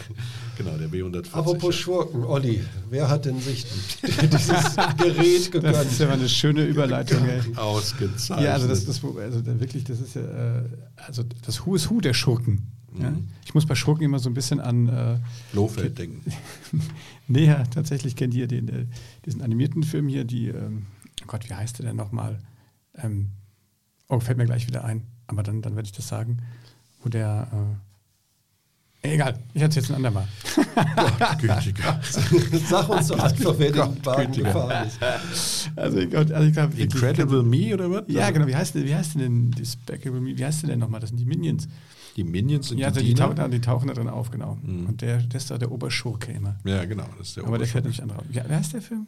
[0.58, 1.32] genau, der B140.
[1.32, 3.64] Apropos Schurken, Olli, wer hat denn sich
[4.02, 5.74] dieses Gerät gegönnt?
[5.74, 7.26] Das ist ja mal eine schöne Überleitung.
[7.26, 7.40] Ey.
[7.56, 8.46] Ausgezeichnet.
[8.46, 10.62] Ja, also das, das also wirklich, das ist ja, äh,
[10.96, 12.66] also das Who is Who der Schurken.
[12.98, 13.10] Ja?
[13.10, 13.28] Mhm.
[13.44, 15.18] Ich muss bei Schurken immer so ein bisschen an äh,
[15.52, 16.22] Lohfeld denken.
[17.28, 18.86] nee, ja, tatsächlich kennt ihr den, äh,
[19.24, 20.86] diesen animierten Film hier, die, ähm,
[21.22, 22.40] oh Gott, wie heißt der denn nochmal?
[22.96, 23.30] Ähm,
[24.08, 26.38] oh, fällt mir gleich wieder ein, aber dann, dann werde ich das sagen
[27.02, 27.48] wo der.
[29.02, 30.28] Äh, egal, ich erzähle es ein andermal.
[31.18, 32.00] Gott, gütiger.
[32.68, 35.00] Sag uns doch einfach, wer den Wagen gefahren ist.
[35.76, 38.04] Also, ich, also ich glaub, Incredible Me oder was?
[38.08, 38.46] Ja, genau.
[38.46, 40.36] Wie heißt, wie heißt denn Despicable Me?
[40.36, 41.00] Wie heißt denn nochmal?
[41.00, 41.68] Das sind die Minions.
[42.16, 44.58] Die Minions sind ja, also die, tauchen, die tauchen da drin auf, genau.
[44.62, 44.86] Mhm.
[44.86, 46.56] Und der, der ist da der Oberschurke immer.
[46.64, 47.06] Ja, genau.
[47.18, 48.22] Das ist der Aber der fährt nicht andere.
[48.30, 49.06] Ja, wer heißt der Film?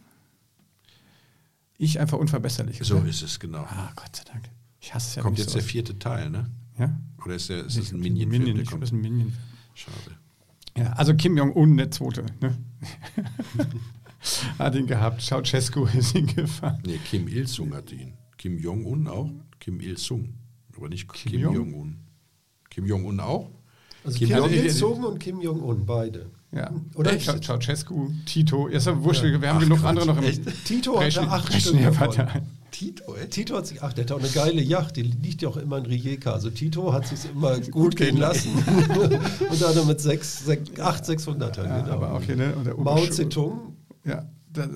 [1.78, 2.78] Ich einfach unverbesserlich.
[2.82, 3.08] So oder?
[3.08, 3.62] ist es, genau.
[3.62, 4.44] Ah, Gott sei Dank.
[4.80, 6.46] Ich hasse es ja Kommt jetzt so der vierte Teil, ne?
[6.78, 6.98] Ja?
[7.24, 8.42] Oder ist, der, ist das ein Minion-Film?
[8.42, 9.32] Minion, ich glaube, das ist ein Minion.
[9.74, 10.16] Schade.
[10.76, 12.24] Ja, also Kim Jong-un, der Zweite.
[12.40, 12.56] Ne?
[14.58, 15.20] hat ihn gehabt.
[15.20, 16.82] Ceausescu ist ihn gefahren.
[16.86, 18.14] Nee, Kim Il-sung hatte ihn.
[18.38, 19.30] Kim Jong-un auch?
[19.60, 20.34] Kim Il-sung.
[20.76, 21.96] Aber nicht Kim, Kim Jong-un.
[22.70, 23.50] Kim Jong-un auch?
[24.04, 26.30] Also Kim, Kim Il-sung und Kim Jong-un, beide.
[26.50, 26.70] Ja.
[26.94, 27.44] Oder Echt?
[27.44, 28.66] Ceausescu, Tito.
[28.66, 29.40] Ist ja wurscht, ja.
[29.40, 29.88] wir haben Ach, genug Gott.
[29.88, 30.42] andere noch im Echt?
[30.64, 31.76] Tito hatte acht Stück
[32.72, 33.28] Tito, ey?
[33.28, 35.78] Tito hat sich, ach, der hat auch eine geile Yacht, die liegt ja auch immer
[35.78, 36.32] in Rijeka.
[36.32, 38.50] Also Tito hat sich immer gut gehen lassen.
[39.50, 41.64] und dann mit 6, 6, 8 600er.
[41.64, 41.92] Ja, genau.
[41.92, 42.54] Aber okay, ne?
[42.76, 43.76] Mao Zedong.
[44.04, 44.26] Ja,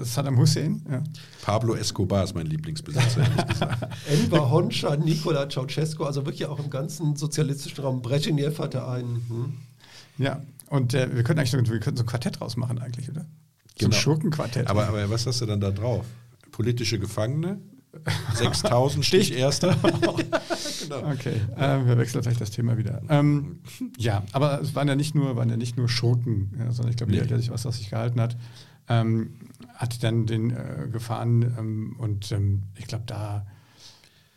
[0.03, 0.83] Saddam Hussein.
[0.91, 1.03] Ja.
[1.43, 3.97] Pablo Escobar ist mein Lieblingsbesitzer, ehrlich gesagt.
[4.09, 8.03] Enver Hoxha, Nikola Ceausescu, also wirklich auch im ganzen sozialistischen Raum.
[8.03, 9.27] Brezhnev hatte einen.
[9.29, 9.55] Hm?
[10.19, 13.23] Ja, und äh, wir können eigentlich wir könnten so ein Quartett rausmachen eigentlich, oder?
[13.23, 13.97] So genau.
[13.97, 14.69] ein Schurkenquartett.
[14.69, 16.07] Aber, aber was hast du dann da drauf?
[16.53, 17.59] Politische Gefangene?
[18.35, 19.77] 6000 Stich erster.
[20.83, 21.11] genau.
[21.13, 23.03] Okay, äh, wir wechseln vielleicht das Thema wieder.
[23.09, 23.61] Ähm,
[23.99, 26.97] ja, aber es waren ja nicht nur, waren ja nicht nur Schurken, ja, sondern ich
[26.97, 28.37] glaube, jeder, der sich was aus sich gehalten hat,
[28.89, 29.35] ähm,
[29.75, 33.47] hat dann den äh, gefahren ähm, und ähm, ich glaube, da,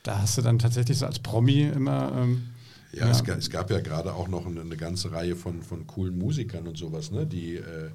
[0.04, 2.12] da hast du dann tatsächlich so als Promi immer.
[2.16, 2.50] Ähm,
[2.92, 3.12] ja, ja.
[3.12, 6.18] Es, gab, es, gab, ja gerade auch noch eine, eine, ganze Reihe von, von coolen
[6.18, 7.92] Musikern und sowas, ne, die äh,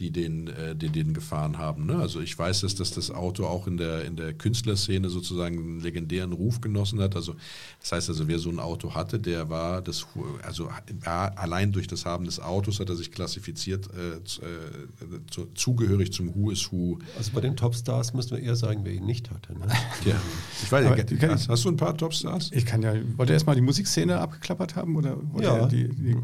[0.00, 1.86] die den, äh, die den gefahren haben.
[1.86, 1.96] Ne?
[1.96, 5.80] Also ich weiß, dass, dass das Auto auch in der, in der Künstlerszene sozusagen einen
[5.80, 7.16] legendären Ruf genossen hat.
[7.16, 7.34] Also
[7.80, 10.06] das heißt also, wer so ein Auto hatte, der war das,
[10.42, 10.68] also
[11.00, 16.34] war allein durch das Haben des Autos hat er sich klassifiziert äh, zu, zugehörig zum
[16.34, 16.98] Who is Who.
[17.16, 19.52] Also bei den Topstars müssten wir eher sagen, wer ihn nicht hatte.
[19.52, 19.66] Ne?
[20.04, 20.14] ja,
[20.62, 22.50] ich weiß nicht, hast, hast, du ein paar Topstars?
[22.52, 24.94] Ich kann ja, wollt ihr erstmal die Musikszene abgeklappert haben?
[24.94, 25.66] Oder ja.
[25.66, 26.16] Die, die,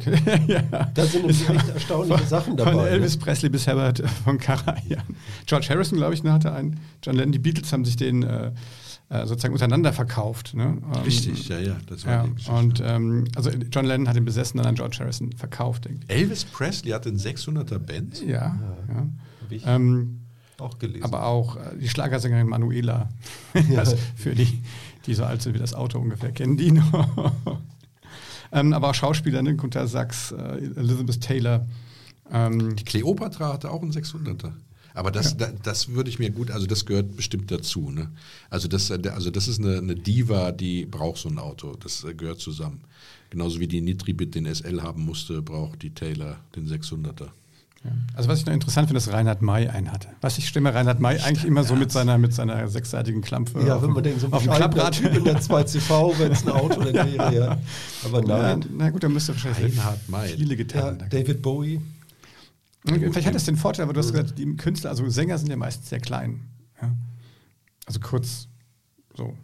[0.47, 0.63] ja.
[0.95, 2.73] Da sind nämlich erstaunliche Sachen dabei.
[2.73, 3.25] Von Elvis ne?
[3.25, 5.05] Presley bis Herbert von Karajan.
[5.47, 6.81] George Harrison, glaube ich, ne, hatte einen.
[7.03, 8.53] John Lennon, die Beatles haben sich den äh,
[9.09, 10.55] äh sozusagen untereinander verkauft.
[10.55, 10.79] Ne?
[10.95, 11.77] Ähm, Richtig, ja, ja.
[11.87, 15.33] Das war ja und ähm, also John Lennon hat ihn besessen dann an George Harrison
[15.33, 15.87] verkauft.
[15.87, 16.09] Irgendwie.
[16.09, 18.21] Elvis Presley hatte einen 600er Benz?
[18.21, 19.07] Ja, ja.
[19.51, 19.77] ja.
[19.77, 20.25] Ähm,
[20.61, 21.05] auch gelesen.
[21.05, 23.09] Aber auch äh, die Schlagersängerin Manuela.
[23.71, 23.85] Ja.
[24.17, 24.63] für die,
[25.07, 27.33] die so alt sind wie das Auto ungefähr, kennen die noch.
[28.53, 29.55] ähm, aber auch Schauspieler, ne?
[29.55, 31.67] Gunter Sachs, äh, Elizabeth Taylor,
[32.33, 34.53] ähm, die Kleopatra hatte auch einen 600er.
[34.95, 35.39] Aber das, ja.
[35.39, 37.91] da, das würde ich mir gut, also das gehört bestimmt dazu.
[37.91, 38.11] Ne?
[38.49, 41.75] Also, das, also das ist eine, eine Diva, die braucht so ein Auto.
[41.83, 42.81] Das äh, gehört zusammen.
[43.31, 47.31] Genauso wie die Nitribit den SL haben musste, braucht die Taylor den 600er.
[47.85, 47.91] Ja.
[48.15, 50.09] Also was ich noch interessant finde, dass Reinhard May einen hatte.
[50.21, 53.67] Was ich stimme Reinhard May eigentlich immer so mit seiner, mit seiner sechsseitigen Klampfe.
[53.67, 54.95] Ja, wenn man denkt, so ein Klapprad.
[54.99, 57.35] Typ in der 2CV, wenn es ein Auto wäre.
[57.35, 57.59] Ja.
[58.05, 58.65] Aber nein.
[58.71, 60.29] Na, na gut, dann müsste wahrscheinlich Reinhard May.
[60.29, 60.99] viele getan.
[61.01, 61.81] Ja, David Bowie.
[62.85, 65.57] Vielleicht hat es den Vorteil, aber du hast gesagt, die Künstler, also Sänger sind ja
[65.57, 66.43] meistens sehr klein.
[66.81, 66.95] Ja?
[67.87, 68.49] Also kurz
[69.17, 69.35] so.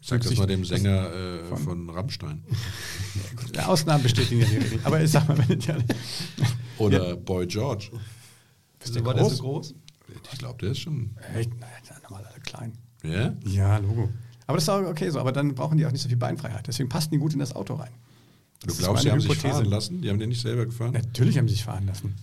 [0.00, 2.42] Sag das mal dem Sänger äh, von, von, Rammstein.
[3.54, 4.80] Ja, Ausnahmen bestätigen ja die Regel.
[4.84, 5.76] Aber ich sag mal, wenn ja,
[6.78, 7.14] Oder ja.
[7.16, 7.90] Boy George.
[8.82, 9.28] Ist der, war groß?
[9.28, 9.74] der so groß?
[10.32, 11.10] Ich glaube, der ist schon.
[11.34, 11.50] Echt?
[11.58, 12.72] Naja, normal alle klein.
[13.02, 13.34] Ja?
[13.44, 14.08] Ja, Logo.
[14.46, 16.66] Aber das ist auch okay so, aber dann brauchen die auch nicht so viel Beinfreiheit.
[16.66, 17.90] Deswegen passen die gut in das Auto rein.
[18.62, 19.40] Das du glaubst, sie haben Hypothese.
[19.42, 20.02] sich fahren lassen?
[20.02, 20.92] Die haben den nicht selber gefahren?
[20.92, 22.14] Natürlich haben sie sich fahren lassen.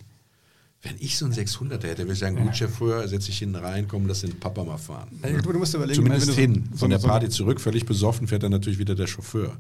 [0.86, 3.88] Wenn ich so einen 600er hätte, würde ich sagen, gut, Chauffeur, setze ich hinten rein,
[3.88, 5.08] komm, lass den Papa mal fahren.
[5.24, 6.70] Ja, du musst überlegen, Zumindest wenn hin.
[6.74, 9.58] So, Von der Party so zurück, völlig besoffen, fährt dann natürlich wieder der Chauffeur.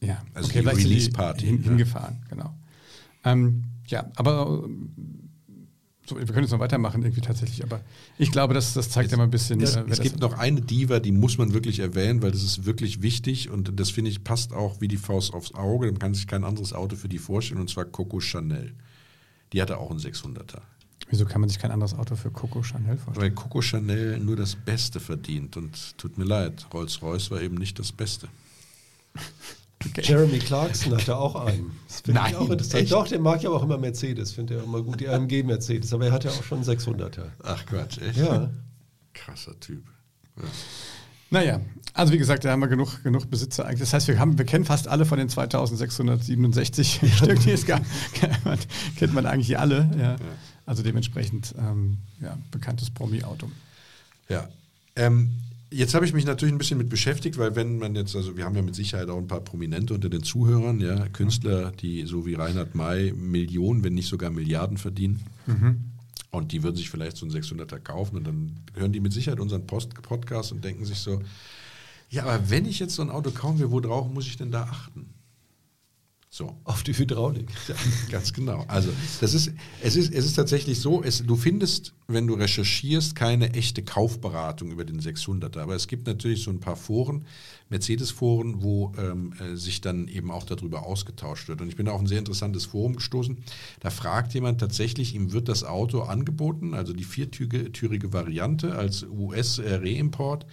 [0.00, 1.46] Ja, also okay, die Release-Party.
[1.46, 2.52] Hin, hingefahren, genau.
[3.24, 4.64] Ähm, ja, aber
[6.08, 7.80] so, wir können jetzt noch weitermachen irgendwie tatsächlich, aber
[8.18, 9.60] ich glaube, das, das zeigt es, ja mal ein bisschen.
[9.60, 12.64] Es, äh, es gibt noch eine Diva, die muss man wirklich erwähnen, weil das ist
[12.64, 15.86] wirklich wichtig und das finde ich passt auch wie die Faust aufs Auge.
[15.86, 18.74] Man kann sich kein anderes Auto für die vorstellen und zwar Coco Chanel.
[19.52, 20.60] Die hatte auch einen 600er.
[21.10, 23.30] Wieso kann man sich kein anderes Auto für Coco Chanel vorstellen?
[23.30, 27.78] Weil Coco Chanel nur das Beste verdient und tut mir leid, Rolls-Royce war eben nicht
[27.78, 28.28] das Beste.
[29.84, 30.02] Okay.
[30.04, 31.72] Jeremy Clarkson hatte auch einen.
[31.86, 32.82] Das finde ich auch interessant.
[32.82, 32.92] echt?
[32.92, 36.06] Doch, der mag ja auch immer Mercedes, finde er immer gut, die AMG Mercedes, aber
[36.06, 37.30] er hat ja auch schon 600er.
[37.42, 38.18] Ach Quatsch, echt?
[38.18, 38.50] Ja.
[39.14, 39.84] Krasser Typ.
[40.36, 40.44] Ja.
[41.30, 41.60] Naja,
[41.94, 43.80] also wie gesagt, da haben wir genug, genug Besitzer eigentlich.
[43.80, 47.82] Das heißt, wir, haben, wir kennen fast alle von den 2667 Stück, die es gab.
[48.96, 49.90] kennt man, eigentlich alle.
[49.98, 50.16] Ja.
[50.64, 53.50] Also dementsprechend ähm, ja, bekanntes Promi-Auto.
[54.28, 54.48] Ja.
[54.96, 55.30] Ähm,
[55.70, 58.44] jetzt habe ich mich natürlich ein bisschen mit beschäftigt, weil wenn man jetzt, also wir
[58.44, 62.26] haben ja mit Sicherheit auch ein paar Prominente unter den Zuhörern, ja, Künstler, die so
[62.26, 65.20] wie Reinhard May Millionen, wenn nicht sogar Milliarden verdienen.
[66.30, 69.40] Und die würden sich vielleicht so einen 600er kaufen und dann hören die mit Sicherheit
[69.40, 71.22] unseren Post Podcast und denken sich so,
[72.10, 74.64] ja, aber wenn ich jetzt so ein Auto kaufen will, worauf muss ich denn da
[74.64, 75.14] achten?
[76.38, 76.56] So.
[76.62, 77.50] Auf die Hydraulik.
[77.66, 77.74] Ja,
[78.12, 78.64] ganz genau.
[78.68, 79.50] Also das ist,
[79.82, 84.70] es ist, es ist tatsächlich so, es, du findest, wenn du recherchierst, keine echte Kaufberatung
[84.70, 85.58] über den 600er.
[85.58, 87.24] Aber es gibt natürlich so ein paar Foren,
[87.70, 91.60] Mercedes-Foren, wo ähm, äh, sich dann eben auch darüber ausgetauscht wird.
[91.60, 93.38] Und ich bin auf ein sehr interessantes Forum gestoßen.
[93.80, 100.46] Da fragt jemand tatsächlich, ihm wird das Auto angeboten, also die viertürige Variante als US-Reimport.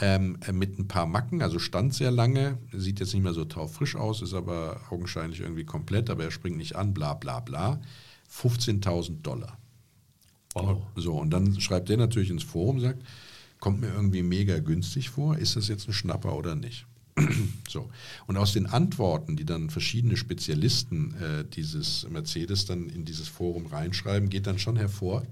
[0.00, 3.96] Ähm, mit ein paar Macken, also stand sehr lange, sieht jetzt nicht mehr so taufrisch
[3.96, 7.80] aus, ist aber augenscheinlich irgendwie komplett, aber er springt nicht an, bla bla bla.
[8.32, 9.58] 15.000 Dollar.
[10.54, 10.82] Wow.
[10.96, 13.02] So, und dann schreibt der natürlich ins Forum, sagt,
[13.58, 16.86] kommt mir irgendwie mega günstig vor, ist das jetzt ein Schnapper oder nicht?
[17.68, 17.90] so.
[18.26, 23.66] Und aus den Antworten, die dann verschiedene Spezialisten äh, dieses Mercedes dann in dieses Forum
[23.66, 25.24] reinschreiben, geht dann schon hervor,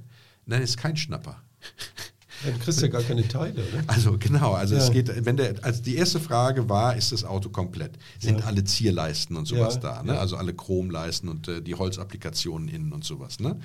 [0.46, 1.42] nein, ist kein Schnapper.
[2.44, 3.84] Ja, du kriegst ja gar keine Teile, ne?
[3.86, 4.82] Also genau, also Ja.
[4.82, 7.92] es geht, wenn der, also die erste Frage war, ist das Auto komplett?
[8.18, 8.46] Sind Ja.
[8.46, 10.14] alle Zierleisten und sowas Ja, da, ne?
[10.14, 10.18] ja.
[10.20, 13.58] Also alle Chromleisten und äh, die Holzapplikationen innen und sowas, ne?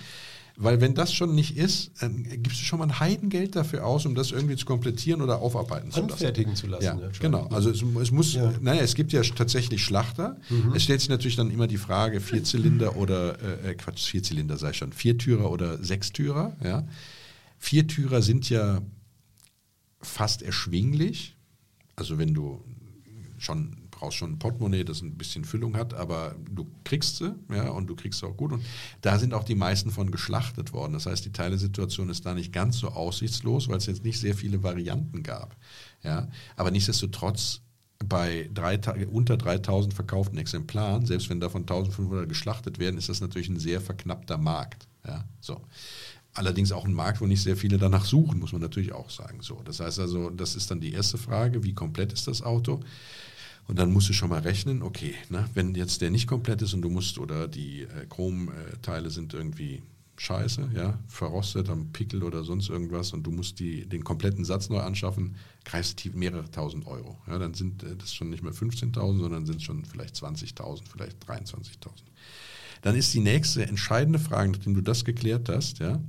[0.56, 4.06] Weil wenn das schon nicht ist, dann gibst du schon mal ein Heidengeld dafür aus,
[4.06, 6.12] um das irgendwie zu komplettieren oder aufarbeiten zu lassen.
[6.12, 6.84] Anfertigen zu lassen.
[6.84, 7.12] Ja, schon.
[7.22, 7.48] genau.
[7.48, 8.52] Also es, es muss, Ja.
[8.52, 8.58] Mhm.
[8.62, 10.38] naja, es gibt ja tatsächlich Schlachter.
[10.76, 13.34] Es stellt sich natürlich dann immer die Frage, Vierzylinder oder,
[13.66, 16.84] äh, äh, Quatsch, Vierzylinder sei schon, Viertürer oder Sechstürer, ja.
[17.64, 18.82] Viertürer sind ja
[20.02, 21.38] fast erschwinglich.
[21.96, 22.62] Also wenn du
[23.38, 27.70] schon brauchst schon ein Portemonnaie, das ein bisschen Füllung hat, aber du kriegst sie, ja,
[27.70, 28.52] und du kriegst sie auch gut.
[28.52, 28.66] Und
[29.00, 30.92] da sind auch die meisten von geschlachtet worden.
[30.92, 34.36] Das heißt, die Teilesituation ist da nicht ganz so aussichtslos, weil es jetzt nicht sehr
[34.36, 35.56] viele Varianten gab.
[36.04, 37.62] Ja, aber nichtsdestotrotz
[38.04, 43.48] bei drei, unter 3000 verkauften Exemplaren, selbst wenn davon 1500 geschlachtet werden, ist das natürlich
[43.48, 44.90] ein sehr verknappter Markt.
[45.08, 45.62] Ja, so.
[46.36, 49.42] Allerdings auch ein Markt, wo nicht sehr viele danach suchen, muss man natürlich auch sagen.
[49.42, 52.80] So, das heißt also, das ist dann die erste Frage, wie komplett ist das Auto?
[53.68, 56.74] Und dann musst du schon mal rechnen, okay, ne, wenn jetzt der nicht komplett ist
[56.74, 59.84] und du musst, oder die äh, Chromteile sind irgendwie
[60.18, 64.70] scheiße, ja, verrostet am Pickel oder sonst irgendwas und du musst die, den kompletten Satz
[64.70, 67.18] neu anschaffen, greifst tief mehrere tausend Euro.
[67.28, 71.24] Ja, dann sind äh, das schon nicht mehr 15.000, sondern sind schon vielleicht 20.000, vielleicht
[71.26, 71.58] 23.000.
[72.82, 76.02] Dann ist die nächste entscheidende Frage, nachdem du das geklärt hast, ja,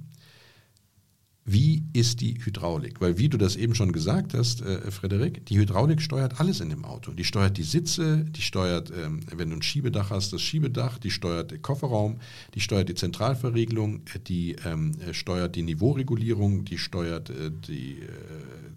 [1.47, 3.03] wie ist die Hydraulik?
[3.03, 6.71] Weil wie du das eben schon gesagt hast, äh, Frederik, die Hydraulik steuert alles in
[6.71, 7.13] dem Auto.
[7.13, 11.11] Die steuert die Sitze, die steuert, ähm, wenn du ein Schiebedach hast, das Schiebedach, die
[11.11, 12.19] steuert den Kofferraum,
[12.55, 17.99] die steuert die Zentralverriegelung, äh, die ähm, äh, steuert die Niveauregulierung, die steuert äh, die
[17.99, 18.07] äh,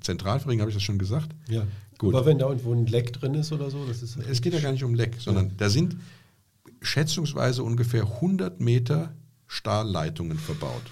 [0.02, 1.30] Zentralverriegelung, habe ich das schon gesagt?
[1.48, 1.66] Ja.
[1.98, 2.14] Gut.
[2.14, 4.18] Aber wenn da irgendwo ein Leck drin ist oder so, das ist.
[4.18, 5.96] Es geht ja gar nicht um Leck, sondern da sind
[6.82, 9.16] schätzungsweise ungefähr 100 Meter
[9.48, 10.84] Stahlleitungen verbaut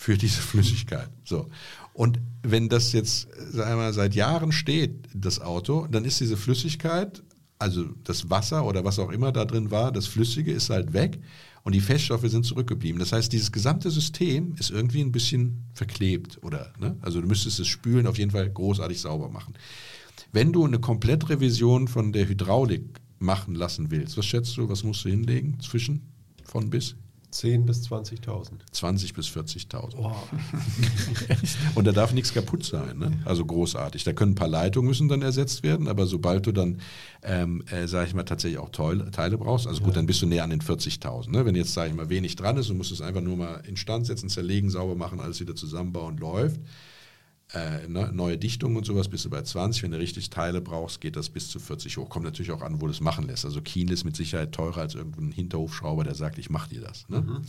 [0.00, 1.10] für diese Flüssigkeit.
[1.24, 1.46] So.
[1.92, 7.22] Und wenn das jetzt sagen seit Jahren steht, das Auto, dann ist diese Flüssigkeit,
[7.58, 11.20] also das Wasser oder was auch immer da drin war, das Flüssige ist halt weg
[11.64, 12.98] und die Feststoffe sind zurückgeblieben.
[12.98, 16.96] Das heißt, dieses gesamte System ist irgendwie ein bisschen verklebt oder, ne?
[17.02, 19.52] also du müsstest es spülen, auf jeden Fall großartig sauber machen.
[20.32, 22.86] Wenn du eine Komplettrevision von der Hydraulik
[23.18, 26.10] machen lassen willst, was schätzt du, was musst du hinlegen zwischen
[26.42, 26.96] von bis?
[27.30, 28.52] 10 bis 20.000.
[28.72, 29.94] 20 bis 40.000.
[29.96, 30.12] Oh.
[31.74, 33.12] Und da darf nichts kaputt sein, ne?
[33.24, 34.04] also großartig.
[34.04, 36.80] Da können ein paar Leitungen müssen dann ersetzt werden, aber sobald du dann,
[37.22, 40.26] ähm, äh, sage ich mal, tatsächlich auch Teile, Teile brauchst, also gut, dann bist du
[40.26, 41.30] näher an den 40.000.
[41.30, 41.44] Ne?
[41.44, 44.06] Wenn jetzt, sage ich mal, wenig dran ist und musst es einfach nur mal instand
[44.06, 46.60] setzen, zerlegen, sauber machen, alles wieder zusammenbauen, läuft,
[47.52, 49.82] äh, ne, neue Dichtung und sowas bist du bei 20.
[49.82, 52.08] Wenn du richtig Teile brauchst, geht das bis zu 40 hoch.
[52.08, 53.44] Kommt natürlich auch an, wo du es machen lässt.
[53.44, 57.08] Also Kiel ist mit Sicherheit teurer als irgendein Hinterhofschrauber, der sagt, ich mache dir das.
[57.08, 57.22] Ne?
[57.22, 57.40] Mhm.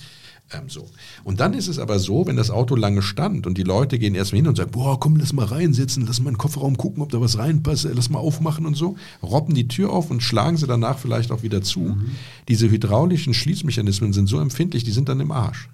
[0.53, 0.89] Ähm, so.
[1.23, 4.15] Und dann ist es aber so, wenn das Auto lange stand und die Leute gehen
[4.15, 7.03] erstmal hin und sagen, boah, komm, lass mal reinsitzen, lass mal in den Kofferraum gucken,
[7.03, 10.57] ob da was reinpasst, lass mal aufmachen und so, robben die Tür auf und schlagen
[10.57, 11.81] sie danach vielleicht auch wieder zu.
[11.81, 12.11] Mhm.
[12.47, 15.69] Diese hydraulischen Schließmechanismen sind so empfindlich, die sind dann im Arsch.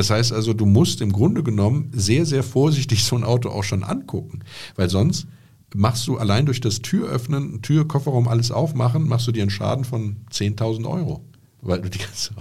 [0.00, 3.64] Das heißt also, du musst im Grunde genommen sehr, sehr vorsichtig so ein Auto auch
[3.64, 4.40] schon angucken,
[4.74, 5.26] weil sonst
[5.74, 9.84] machst du allein durch das Türöffnen, Tür, Kofferraum, alles aufmachen, machst du dir einen Schaden
[9.84, 11.22] von 10.000 Euro.
[11.62, 12.32] Weil du die ganze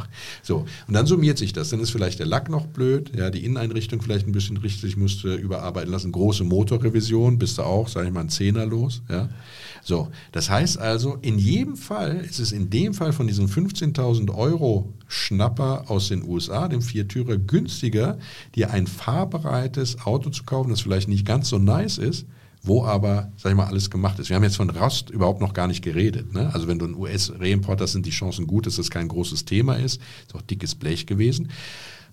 [0.42, 1.70] so und dann summiert sich das.
[1.70, 5.36] Dann ist vielleicht der Lack noch blöd, ja, die Inneneinrichtung vielleicht ein bisschen richtig, musste
[5.36, 6.12] überarbeiten lassen.
[6.12, 9.30] Große Motorrevision, bist du auch, sag ich mal, ein Zehner los, ja.
[9.84, 14.34] So, das heißt also, in jedem Fall ist es in dem Fall von diesem 15.000
[14.34, 18.20] Euro Schnapper aus den USA, dem Viertürer, günstiger,
[18.56, 22.26] dir ein fahrbereites Auto zu kaufen, das vielleicht nicht ganz so nice ist,
[22.62, 24.30] wo aber, sag ich mal, alles gemacht ist.
[24.30, 26.34] Wir haben jetzt von Rost überhaupt noch gar nicht geredet.
[26.34, 26.54] Ne?
[26.54, 29.76] Also wenn du ein US-Reimport hast, sind die Chancen gut, dass das kein großes Thema
[29.76, 30.02] ist.
[30.28, 31.50] Ist auch dickes Blech gewesen.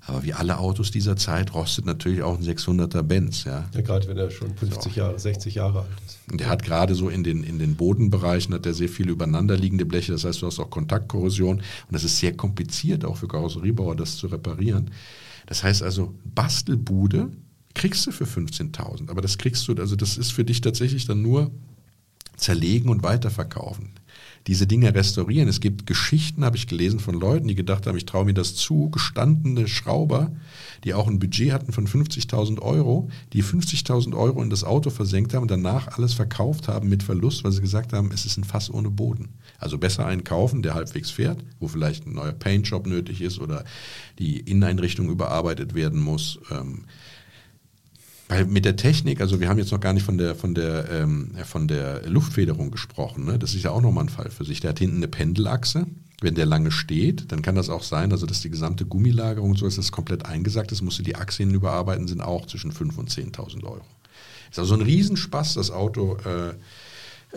[0.08, 3.42] Aber wie alle Autos dieser Zeit rostet natürlich auch ein 600er Benz.
[3.42, 6.18] Ja, ja gerade wenn er schon 50 Jahre, 60 Jahre alt ist.
[6.30, 9.84] Und der hat gerade so in den, in den Bodenbereichen hat er sehr viele übereinanderliegende
[9.84, 10.12] Bleche.
[10.12, 11.56] Das heißt, du hast auch Kontaktkorrosion.
[11.56, 14.92] Und das ist sehr kompliziert auch für Karosseriebauer, das zu reparieren.
[15.46, 17.32] Das heißt also, Bastelbude
[17.76, 19.10] kriegst du für 15.000.
[19.10, 21.52] Aber das kriegst du, also das ist für dich tatsächlich dann nur
[22.36, 23.92] zerlegen und weiterverkaufen
[24.46, 25.48] diese Dinge restaurieren.
[25.48, 28.54] Es gibt Geschichten, habe ich gelesen, von Leuten, die gedacht haben, ich traue mir das
[28.54, 30.30] zu, gestandene Schrauber,
[30.84, 35.34] die auch ein Budget hatten von 50.000 Euro, die 50.000 Euro in das Auto versenkt
[35.34, 38.44] haben und danach alles verkauft haben mit Verlust, weil sie gesagt haben, es ist ein
[38.44, 39.30] Fass ohne Boden.
[39.58, 43.64] Also besser einen kaufen, der halbwegs fährt, wo vielleicht ein neuer Paintjob nötig ist oder
[44.18, 46.38] die Inneneinrichtung überarbeitet werden muss.
[46.52, 46.84] Ähm,
[48.28, 50.90] weil mit der Technik, also wir haben jetzt noch gar nicht von der, von der,
[50.90, 53.24] ähm, von der Luftfederung gesprochen.
[53.24, 53.38] Ne?
[53.38, 54.60] Das ist ja auch nochmal ein Fall für sich.
[54.60, 55.86] Der hat hinten eine Pendelachse.
[56.20, 59.66] Wenn der lange steht, dann kann das auch sein, also dass die gesamte Gummilagerung so
[59.66, 62.96] ist, das komplett eingesackt ist, musst du die Achse hin überarbeiten, sind auch zwischen 5.000
[62.96, 63.84] und 10.000 Euro.
[64.50, 66.54] Ist also ein Riesenspaß, das Auto äh,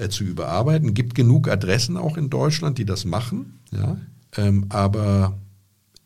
[0.01, 0.93] äh, zu überarbeiten.
[0.93, 3.97] Gibt genug Adressen auch in Deutschland, die das machen, ja?
[4.37, 5.37] Ähm, aber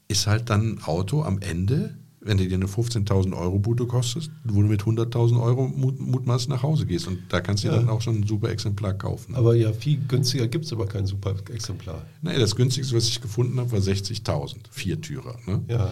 [0.08, 4.30] ist halt dann ein Auto am Ende wenn du dir eine 15.000 Euro Bude kostet,
[4.44, 7.08] wo du mit 100.000 Euro mut, mutmaß nach Hause gehst.
[7.08, 7.76] Und da kannst du ja.
[7.76, 9.36] dann auch schon ein super Exemplar kaufen.
[9.36, 12.04] Aber ja, viel günstiger gibt es aber kein super Exemplar.
[12.22, 15.38] Nee, das günstigste, was ich gefunden habe, war 60.000, Viertürer.
[15.46, 15.62] Ne?
[15.68, 15.92] Ja.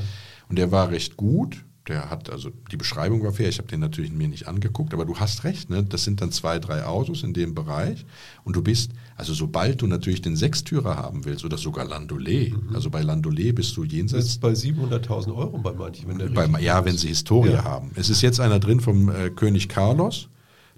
[0.50, 1.64] Und der war recht gut.
[1.88, 5.04] Der hat, also die Beschreibung war fair, ich habe den natürlich mir nicht angeguckt, aber
[5.04, 5.84] du hast recht, ne?
[5.84, 8.06] das sind dann zwei, drei Autos in dem Bereich
[8.44, 12.76] und du bist, also sobald du natürlich den Sechstürer haben willst oder sogar Landaulet, mhm.
[12.76, 14.26] also bei Landaulet bist du jenseits...
[14.26, 16.10] Das ist bei 700.000 Euro bei manchen.
[16.10, 17.64] Wenn der bei, ja, wenn sie Historie ja.
[17.64, 17.92] haben.
[17.94, 20.28] Es ist jetzt einer drin vom äh, König Carlos,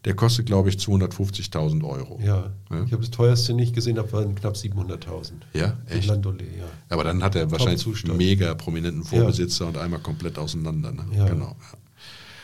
[0.04, 2.20] der kostet, glaube ich, 250.000 Euro.
[2.22, 2.52] Ja.
[2.70, 2.84] ja.
[2.84, 5.32] Ich habe das teuerste nicht gesehen, aber waren knapp 700.000.
[5.54, 6.10] Ja, echt.
[6.12, 6.66] Landolé, ja.
[6.90, 9.70] Aber dann hat er wahrscheinlich einen mega prominenten Vorbesitzer ja.
[9.70, 10.92] und einmal komplett auseinander.
[10.92, 11.06] Ne?
[11.16, 11.30] Ja.
[11.30, 11.56] Genau.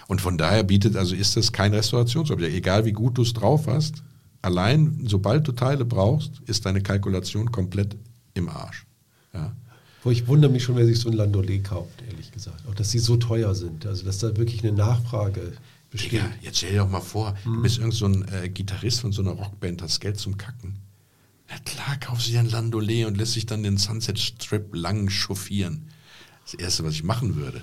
[0.08, 2.56] Und von daher bietet, also ist das kein Restaurationsobjekt.
[2.56, 4.02] Egal wie gut du es drauf hast,
[4.42, 7.96] allein sobald du Teile brauchst, ist deine Kalkulation komplett
[8.34, 8.86] im Arsch.
[9.34, 9.56] Ja.
[10.04, 12.64] Wo ich wundere mich schon, wer sich so ein Landolé kauft, ehrlich gesagt.
[12.68, 13.86] Auch, dass sie so teuer sind.
[13.86, 15.54] Also, dass da wirklich eine Nachfrage
[15.92, 16.14] Bestimmt.
[16.14, 17.56] Digga, jetzt stell dir doch mal vor, mhm.
[17.56, 20.76] du bist irgend so ein äh, Gitarrist von so einer Rockband, hast Geld zum Kacken.
[21.50, 25.10] Na klar, kaufst du dir ein Landolé und lässt sich dann den Sunset Strip lang
[25.10, 25.88] chauffieren.
[26.44, 27.62] Das Erste, was ich machen würde.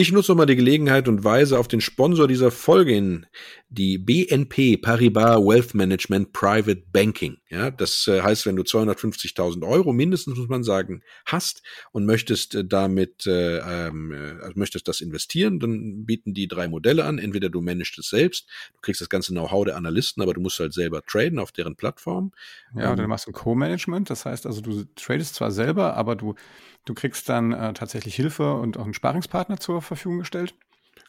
[0.00, 3.26] Ich nutze mal die Gelegenheit und weise auf den Sponsor dieser Folge hin,
[3.68, 7.36] die BNP Paribas Wealth Management Private Banking.
[7.50, 12.54] Ja, das äh, heißt, wenn du 250.000 Euro mindestens, muss man sagen, hast und möchtest
[12.54, 17.18] äh, damit, äh, ähm, äh, also möchtest das investieren, dann bieten die drei Modelle an.
[17.18, 20.58] Entweder du managst es selbst, du kriegst das ganze Know-how der Analysten, aber du musst
[20.60, 22.32] halt selber traden auf deren Plattform.
[22.74, 24.08] Ja, oder ähm, du machst ein Co-Management.
[24.08, 26.36] Das heißt also, du tradest zwar selber, aber du
[26.84, 30.54] Du kriegst dann äh, tatsächlich Hilfe und auch einen Sparingspartner zur Verfügung gestellt.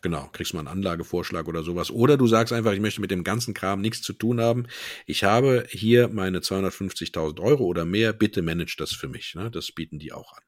[0.01, 1.91] Genau, kriegst mal einen Anlagevorschlag oder sowas.
[1.91, 4.65] Oder du sagst einfach, ich möchte mit dem ganzen Kram nichts zu tun haben.
[5.05, 8.11] Ich habe hier meine 250.000 Euro oder mehr.
[8.13, 9.35] Bitte manage das für mich.
[9.35, 9.51] Ne?
[9.51, 10.43] Das bieten die auch an.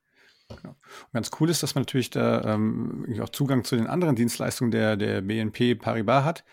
[0.62, 0.76] Genau.
[1.14, 4.98] Ganz cool ist, dass man natürlich da ähm, auch Zugang zu den anderen Dienstleistungen der,
[4.98, 6.44] der BNP Paribas hat.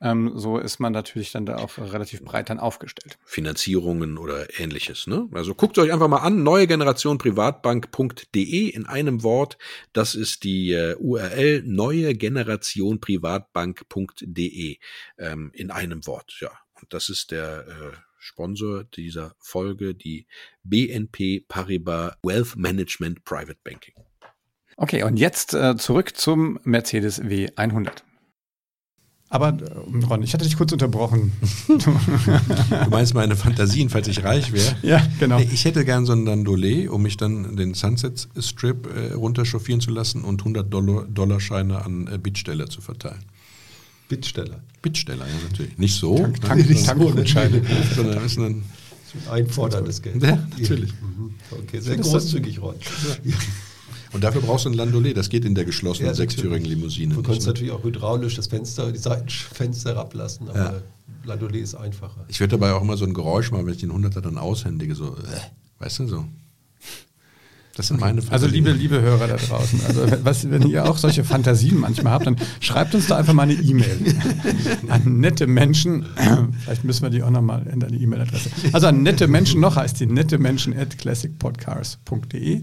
[0.00, 3.18] Ähm, so ist man natürlich dann da auch relativ breit dann aufgestellt.
[3.24, 5.06] Finanzierungen oder ähnliches.
[5.06, 5.28] Ne?
[5.32, 9.58] Also guckt euch einfach mal an, neue Generation Privatbank.de in einem Wort.
[9.92, 14.78] Das ist die äh, URL neue Generation Privatbank.de
[15.18, 16.36] ähm, in einem Wort.
[16.40, 20.26] Ja, und das ist der äh, Sponsor dieser Folge, die
[20.64, 23.94] BNP Paribas Wealth Management Private Banking.
[24.76, 28.02] Okay, und jetzt äh, zurück zum Mercedes W100.
[29.28, 31.32] Aber äh, Ron, ich hatte dich kurz unterbrochen.
[31.66, 34.76] Du meinst meine Fantasien, falls ich reich wäre?
[34.82, 35.38] ja, genau.
[35.40, 39.90] Ich hätte gern so einen Landaulet, um mich dann den Sunset Strip äh, runterchauffieren zu
[39.90, 43.24] lassen und 100 Dollar, Dollar Scheine an äh, Bittsteller zu verteilen.
[44.08, 44.60] Bittsteller.
[44.82, 45.76] Bittsteller, ja natürlich.
[45.76, 47.62] Nicht so, Tank, Tank, sondern- Tankgutscheine.
[47.96, 48.62] sondern ist ein,
[49.30, 50.22] Einforderndes Geld.
[50.22, 50.92] Ja, natürlich.
[51.00, 51.34] Mhm.
[51.50, 52.74] Okay, sehr Das großzügig, Ron.
[53.24, 53.34] Ja.
[54.12, 55.16] Und dafür brauchst du ein Landaulet.
[55.16, 57.14] Das geht in der geschlossenen Ja, sechstürigen Limousine.
[57.14, 57.46] Du kannst ne?
[57.48, 60.74] natürlich auch hydraulisch das Fenster, die Seitenfenster herablassen, aber Ja.
[61.24, 62.24] Landaulet ist einfacher.
[62.28, 64.94] Ich würde dabei auch immer so ein Geräusch machen, wenn ich den 100er dann aushändige,
[64.94, 66.24] so, äh, weißt du, so.
[67.76, 71.24] Das sind meine Also liebe, liebe Hörer da draußen, also was, wenn ihr auch solche
[71.24, 74.14] Fantasien manchmal habt, dann schreibt uns da einfach mal eine E-Mail
[74.88, 76.06] an nette Menschen.
[76.64, 78.48] Vielleicht müssen wir die auch nochmal ändern, die E-Mail-Adresse.
[78.72, 82.62] Also an nette Menschen noch heißt die nette Menschen at classicpodcars.de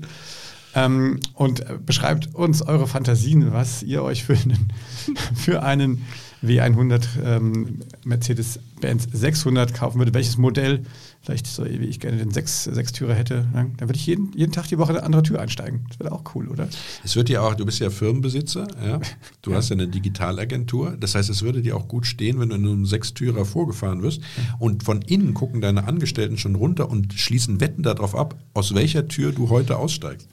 [0.76, 4.74] ähm, und beschreibt uns eure Fantasien, was ihr euch für einen,
[5.36, 6.03] für einen
[6.43, 10.84] W100 ähm, Mercedes-Benz 600 kaufen würdet, welches Modell,
[11.21, 13.71] vielleicht so wie ich gerne den Sechs, Sechstürer hätte, ne?
[13.78, 15.86] dann würde ich jeden, jeden Tag die Woche eine andere Tür einsteigen.
[15.88, 16.67] Das wäre auch cool, oder?
[17.03, 18.99] Es wird dir auch, du bist ja Firmenbesitzer, ja.
[19.41, 20.95] Du hast ja eine Digitalagentur.
[20.97, 24.21] Das heißt, es würde dir auch gut stehen, wenn du in einem Sechstürer vorgefahren wirst.
[24.57, 29.07] Und von innen gucken deine Angestellten schon runter und schließen Wetten darauf ab, aus welcher
[29.07, 30.30] Tür du heute aussteigst.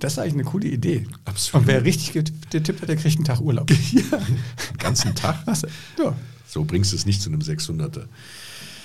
[0.00, 1.06] Das ist eigentlich eine coole Idee.
[1.24, 1.62] Absolut.
[1.62, 3.66] Und wer richtig getippt hat, der kriegt einen Tag Urlaub.
[3.92, 5.38] Den ganzen Tag.
[5.46, 5.62] Was?
[5.98, 6.16] Ja.
[6.46, 8.06] So bringst du es nicht zu einem 600er.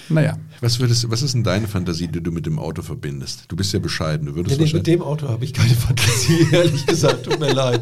[0.09, 0.37] Naja.
[0.61, 3.45] Was, würdest, was ist denn deine Fantasie, die du mit dem Auto verbindest?
[3.47, 4.25] Du bist ja bescheiden.
[4.25, 7.53] Du würdest Nee, nee, mit dem Auto habe ich keine Fantasie, ehrlich gesagt, tut mir
[7.53, 7.81] leid.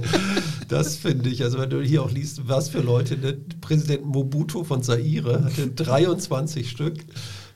[0.67, 3.38] Das finde ich, also wenn du hier auch liest, was für Leute, ne?
[3.61, 7.05] Präsident Mobutu von Zaire hatte 23 Stück,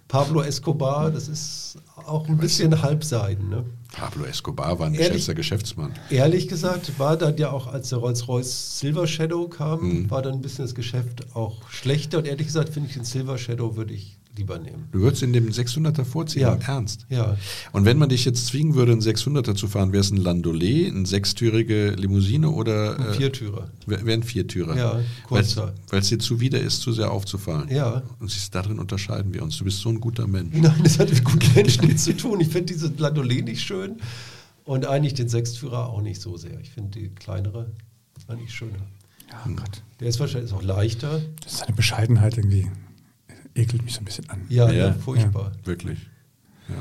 [0.08, 3.50] Pablo Escobar, das ist auch ein bisschen halbseiden.
[3.50, 3.66] Ne?
[3.92, 5.10] Pablo Escobar war ein Ehrlich?
[5.10, 5.94] geschätzter Geschäftsmann.
[6.10, 10.42] Ehrlich gesagt, war dann ja auch, als der Rolls-Royce Silver Shadow kam, war dann ein
[10.42, 12.20] bisschen das Geschäft auch schlechter.
[12.20, 14.88] Und ehrlich gesagt, finde ich den Silver Shadow würde ich lieber nehmen.
[14.92, 16.54] Du würdest in dem 600er vorziehen, Ja.
[16.54, 17.06] im Ernst.
[17.10, 17.36] Ja.
[17.74, 20.92] Und wenn man dich jetzt zwingen würde, einen 600er zu fahren, wäre es ein Landaulet,
[20.94, 23.70] eine sechstürige Limousine oder Ein äh, Viertürer.
[23.86, 24.78] wär- wäre ein Viertürer?
[24.78, 25.74] Ja, kurzer.
[25.90, 27.70] Weil es dir zuwider ist, zu sehr aufzufallen.
[27.70, 28.04] Ja.
[28.20, 29.58] Und siehst, darin unterscheiden wir uns.
[29.58, 30.56] Du bist so ein guter Mensch.
[30.56, 32.40] Nein, das hat mit guten Menschen nichts zu tun.
[32.40, 33.98] Ich finde diese Landaulet nicht schön
[34.64, 36.60] und eigentlich den Sechstführer auch nicht so sehr.
[36.62, 37.72] Ich finde die kleinere
[38.28, 38.78] eigentlich schöner.
[39.30, 39.82] Ja, oh Gott.
[40.00, 41.22] Der ist wahrscheinlich auch leichter.
[41.44, 42.70] Das ist eine Bescheidenheit irgendwie.
[43.56, 44.42] Ekelt mich so ein bisschen an.
[44.50, 44.94] Ja, Ja.
[44.94, 45.52] furchtbar.
[45.64, 46.00] Wirklich.
[46.70, 46.76] Ja.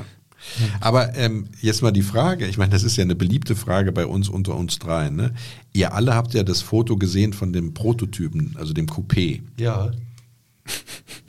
[0.79, 4.05] Aber ähm, jetzt mal die Frage, ich meine, das ist ja eine beliebte Frage bei
[4.07, 5.15] uns unter uns dreien.
[5.15, 5.33] Ne?
[5.73, 9.41] Ihr alle habt ja das Foto gesehen von dem Prototypen, also dem Coupé.
[9.57, 9.91] Ja.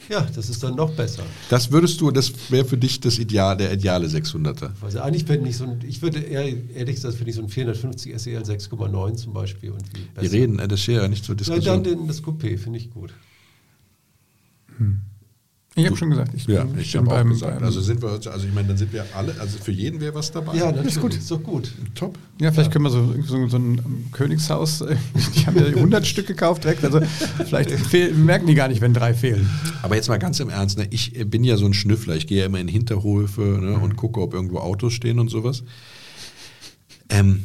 [0.08, 1.22] Ja, das ist dann noch besser.
[1.48, 4.70] Das würdest du, das wäre für dich das Ideal, der ideale 600er.
[4.80, 7.48] Also eigentlich finde ich so ein, ich würde eher, ehrlich gesagt, finde ich so ein
[7.48, 11.34] 450 SEL 6,9 zum Beispiel und wie Wir reden, äh, das steht ja nicht zur
[11.36, 11.84] Na, dann Diskussion.
[11.84, 13.12] den, das Coupé finde ich gut.
[15.74, 17.54] Ich habe schon gesagt, ich ja, bin, ich bin habe auch gesagt.
[17.54, 20.14] beim- Also sind wir, also ich meine, dann sind wir alle, also für jeden wäre
[20.14, 20.54] was dabei.
[20.54, 20.96] Ja, natürlich.
[20.96, 21.14] ist gut.
[21.16, 21.72] Ist doch gut.
[21.94, 22.18] Top.
[22.40, 24.96] Ja, vielleicht können wir so, so, so ein ähm, Königshaus, äh,
[25.36, 27.00] die haben ja 100 Stück gekauft direkt, also
[27.46, 29.48] vielleicht fehl, merken die gar nicht, wenn drei fehlen.
[29.80, 30.86] Aber jetzt mal ganz im Ernst, ne?
[30.90, 32.16] ich äh, bin ja so ein Schnüffler.
[32.16, 33.78] Ich gehe ja immer in Hinterhöfe ne?
[33.78, 35.62] und gucke, ob irgendwo Autos stehen und sowas.
[37.08, 37.44] Ähm,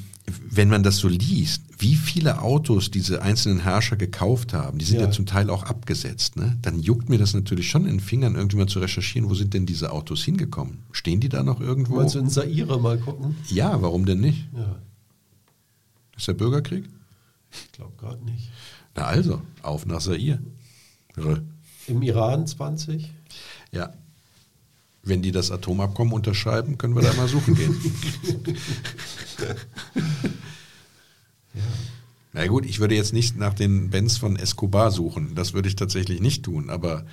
[0.50, 4.98] wenn man das so liest, wie viele Autos diese einzelnen Herrscher gekauft haben, die sind
[5.00, 5.12] ja, Ja.
[5.12, 6.58] zum Teil auch abgesetzt, ne?
[6.62, 9.54] dann juckt mir das natürlich schon in den Fingern, irgendwie mal zu recherchieren, wo sind
[9.54, 10.80] denn diese Autos hingekommen?
[10.92, 11.96] Stehen die da noch irgendwo?
[11.98, 13.36] Wolltest du in Saire mal gucken?
[13.50, 14.48] Ja, warum denn nicht?
[14.56, 14.76] Ja,
[16.18, 16.86] Ist der Bürgerkrieg?
[17.52, 18.50] ich glaube gerade nicht.
[18.96, 20.40] Na also, auf nach Zaire.
[21.16, 21.42] Rö.
[21.88, 23.12] Im Iran 20?
[23.72, 23.94] Ja.
[25.04, 27.76] Wenn die das Atomabkommen unterschreiben, können wir da mal suchen gehen.
[32.38, 35.34] Na gut, ich würde jetzt nicht nach den Bands von Escobar suchen.
[35.34, 36.70] Das würde ich tatsächlich nicht tun.
[36.70, 37.06] Aber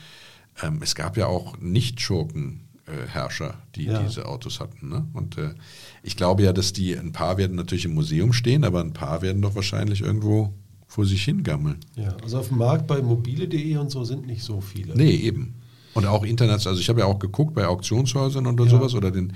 [0.63, 4.03] ähm, es gab ja auch Nicht-Schurken-Herrscher, die Ja.
[4.03, 4.89] diese Autos hatten.
[4.89, 5.07] Ne?
[5.15, 5.55] Und äh,
[6.03, 9.23] ich glaube ja, dass die, ein paar werden natürlich im Museum stehen, aber ein paar
[9.23, 10.53] werden doch wahrscheinlich irgendwo
[10.87, 11.79] vor sich hingammeln.
[11.97, 14.95] Ja, also auf dem Markt bei mobile.de und so sind nicht so viele.
[14.95, 15.55] Nee, eben.
[15.95, 18.71] Und auch international, also ich habe ja auch geguckt bei Auktionshäusern oder Ja.
[18.71, 19.33] sowas oder den,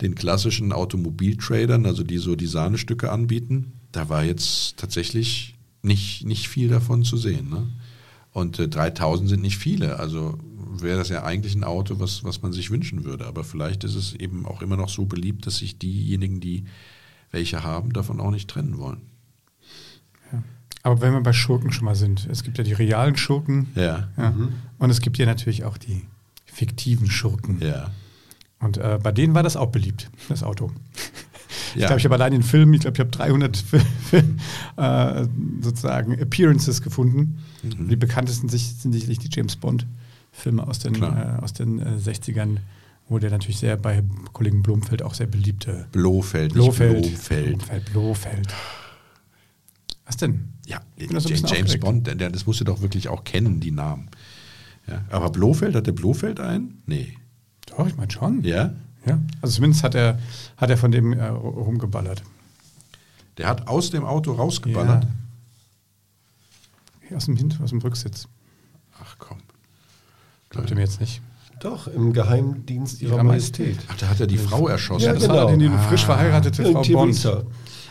[0.00, 3.74] den klassischen Automobiltradern, also die so die Sahnestücke anbieten.
[3.92, 7.50] Da war jetzt tatsächlich nicht, nicht viel davon zu sehen.
[7.50, 7.66] Ne?
[8.32, 9.98] Und äh, 3000 sind nicht viele.
[9.98, 10.38] Also
[10.82, 13.26] wäre das ja eigentlich ein Auto, was, was man sich wünschen würde.
[13.26, 16.64] Aber vielleicht ist es eben auch immer noch so beliebt, dass sich diejenigen, die
[17.30, 19.02] welche haben, davon auch nicht trennen wollen.
[20.82, 24.08] Aber wenn wir bei Schurken schon mal sind, es gibt ja die realen Schurken Ja.
[24.16, 24.34] ja,
[24.78, 26.06] und es gibt ja natürlich auch die
[26.46, 27.60] fiktiven Schurken.
[27.60, 27.90] Ja.
[28.60, 30.70] Und äh, bei denen war das auch beliebt, das Auto.
[31.74, 33.64] Ich glaube, ich habe allein den Film, ich glaube, ich habe 300
[34.76, 35.26] äh,
[35.60, 37.38] sozusagen Appearances gefunden.
[37.62, 37.88] Mhm.
[37.88, 42.58] Die bekanntesten sind sicherlich die James Bond-Filme aus den, äh, aus den äh, 60ern
[43.10, 45.88] wo der natürlich sehr bei Kollegen Blomfeld auch sehr beliebte.
[45.90, 47.02] Blofeld, Blofeld.
[47.02, 47.58] Blofeld.
[47.58, 48.54] Blofeld, Blofeld.
[50.06, 50.48] Was denn?
[50.66, 50.80] Ja,
[51.18, 54.08] so James Bond, der, das musst du doch wirklich auch kennen, die Namen.
[54.86, 56.82] Ja, aber Blofeld, hat der Blofeld einen?
[56.86, 57.14] Nee.
[57.66, 58.44] Doch, ich meine schon.
[58.44, 58.74] Ja?
[59.06, 59.18] Ja.
[59.40, 60.18] Also zumindest hat er,
[60.56, 62.22] hat er von dem äh, rumgeballert.
[63.38, 65.06] Der hat aus dem Auto rausgeballert?
[67.08, 67.16] Ja.
[67.16, 68.28] Aus dem Hint, aus dem Rücksitz.
[69.02, 69.38] Ach komm.
[70.50, 71.22] Glaubt ihr mir jetzt nicht?
[71.60, 73.78] Doch, im Geheimdienst ihrer, ihrer Majestät.
[73.88, 75.04] Ach, da hat er die Frau erschossen.
[75.04, 75.46] Ja, das genau.
[75.46, 75.78] war die ah.
[75.88, 77.44] frisch verheiratete Frau Bond.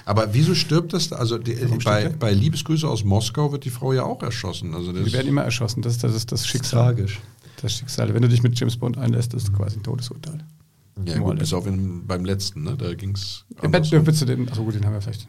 [0.06, 1.14] Aber wieso stirbt das?
[1.14, 1.54] Also die,
[1.84, 4.74] bei, bei, Liebesgrüße aus Moskau wird die Frau ja auch erschossen.
[4.74, 5.84] Also die werden immer erschossen.
[5.84, 6.96] Das, das ist das Schicksal.
[6.96, 7.20] Tragisch.
[7.62, 8.12] Das Schicksal.
[8.14, 10.44] Wenn du dich mit James Bond einlässt, ist quasi ein Todesurteil.
[11.06, 12.76] Ja, gut, bis auf in, beim letzten, ne?
[12.76, 13.46] Da ging es.
[13.62, 15.28] Ja, bitte den, achso gut, den haben wir vielleicht.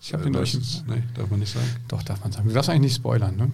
[0.00, 0.54] Ich habe den euch.
[0.88, 1.66] Nee, darf man nicht sagen.
[1.86, 2.48] Doch, darf man sagen.
[2.48, 3.52] Du darfst eigentlich nicht spoilern, ne?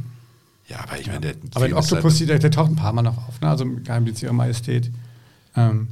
[0.66, 3.29] Ja, aber ich meine, der Aber in Octopussy, der, der, taucht ein paar Mal noch
[3.29, 3.49] auf, ne?
[3.49, 4.91] Also im Geheimdienst ihrer Majestät.
[5.57, 5.89] Ähm,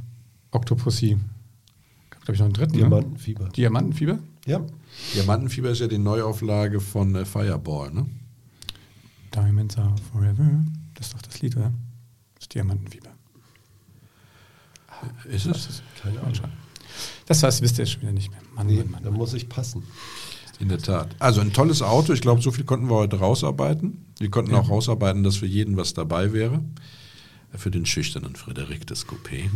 [0.51, 1.17] Octopussy.
[2.09, 2.73] Glaube ich noch einen dritten.
[2.73, 2.79] Ne?
[2.79, 3.45] Diamantenfieber.
[3.45, 3.51] Ne?
[3.51, 4.19] Diamantenfieber?
[4.45, 4.61] Ja.
[5.13, 8.07] Diamantenfieber ist ja die Neuauflage von äh, Fireball, ne?
[9.33, 10.63] Diamonds are forever.
[10.95, 11.71] Das ist doch das Lied, oder?
[12.35, 13.09] Das ist Diamantenfieber.
[15.29, 15.81] Ist es?
[16.01, 16.33] Keine Ahnung.
[17.25, 18.39] Das heißt, wisst ihr schon wieder nicht mehr.
[18.55, 19.83] Mann, nee, Mann, Mann, da muss ich passen.
[20.59, 21.15] In der Tat.
[21.19, 22.13] Also ein tolles Auto.
[22.13, 24.05] Ich glaube, so viel konnten wir heute rausarbeiten.
[24.17, 24.59] Wir konnten ja.
[24.59, 26.61] auch rausarbeiten, dass für jeden was dabei wäre.
[27.53, 29.49] Für den schüchternen Frederik des Coupé.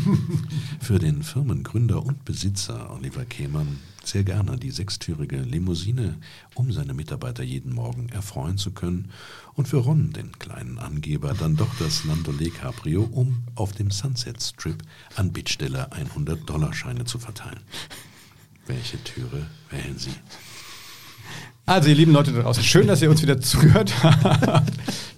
[0.80, 6.18] für den Firmengründer und Besitzer Oliver Kehmann sehr gerne die sechstürige Limousine,
[6.54, 9.10] um seine Mitarbeiter jeden Morgen erfreuen zu können.
[9.54, 14.42] Und für Ron, den kleinen Angeber, dann doch das Landolé Cabrio, um auf dem Sunset
[14.42, 14.82] Strip
[15.16, 17.60] an Bittsteller 100-Dollarscheine zu verteilen.
[18.66, 20.14] Welche Türe wählen Sie?
[21.66, 24.72] Also, ihr lieben Leute da draußen, schön, dass ihr uns wieder zugehört habt.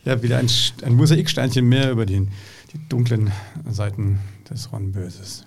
[0.07, 0.49] ja, wieder ein,
[0.83, 2.27] ein Mosaiksteinchen mehr über die,
[2.73, 3.31] die dunklen
[3.71, 4.19] Seiten
[4.49, 5.45] des Ron Böses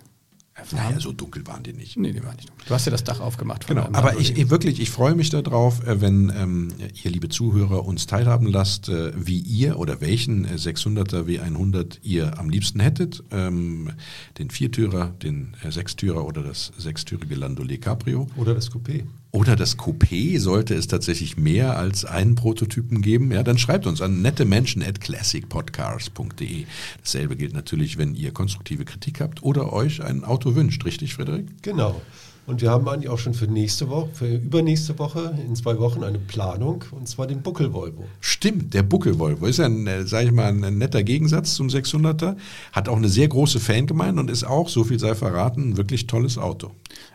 [0.54, 0.90] erfahren.
[0.90, 1.98] Naja, so dunkel waren die nicht.
[1.98, 2.68] Nee, die waren nicht dunkel.
[2.68, 3.66] Du hast ja das Dach aufgemacht.
[3.66, 6.68] Genau, aber ich, ich, wirklich, ich freue mich darauf, äh, wenn ähm,
[7.04, 12.38] ihr, liebe Zuhörer, uns teilhaben lasst, äh, wie ihr oder welchen 600er äh, W100 ihr
[12.38, 13.24] am liebsten hättet.
[13.32, 13.92] Ähm,
[14.38, 18.28] den Viertürer, den äh, Sechstürer oder das sechstürige Landolé Caprio.
[18.38, 19.06] Oder das Coupé.
[19.34, 24.02] Oder das Coupé, sollte es tatsächlich mehr als einen Prototypen geben, ja, dann schreibt uns
[24.02, 26.66] an nette Menschen at classicpodcars.de.
[27.02, 31.46] Dasselbe gilt natürlich, wenn ihr konstruktive Kritik habt oder euch ein Auto wünscht, richtig, Frederik?
[31.62, 32.02] Genau.
[32.48, 36.04] Und wir haben eigentlich auch schon für nächste Woche, für übernächste Woche, in zwei Wochen
[36.04, 38.04] eine Planung, und zwar den Buckel-Volvo.
[38.20, 42.36] Stimmt, der Buckel-Volvo ist ja, ein, äh, sag ich mal, ein netter Gegensatz zum 600er,
[42.74, 46.08] hat auch eine sehr große Fangemeinde und ist auch, so viel sei verraten, ein wirklich
[46.08, 46.72] tolles Auto.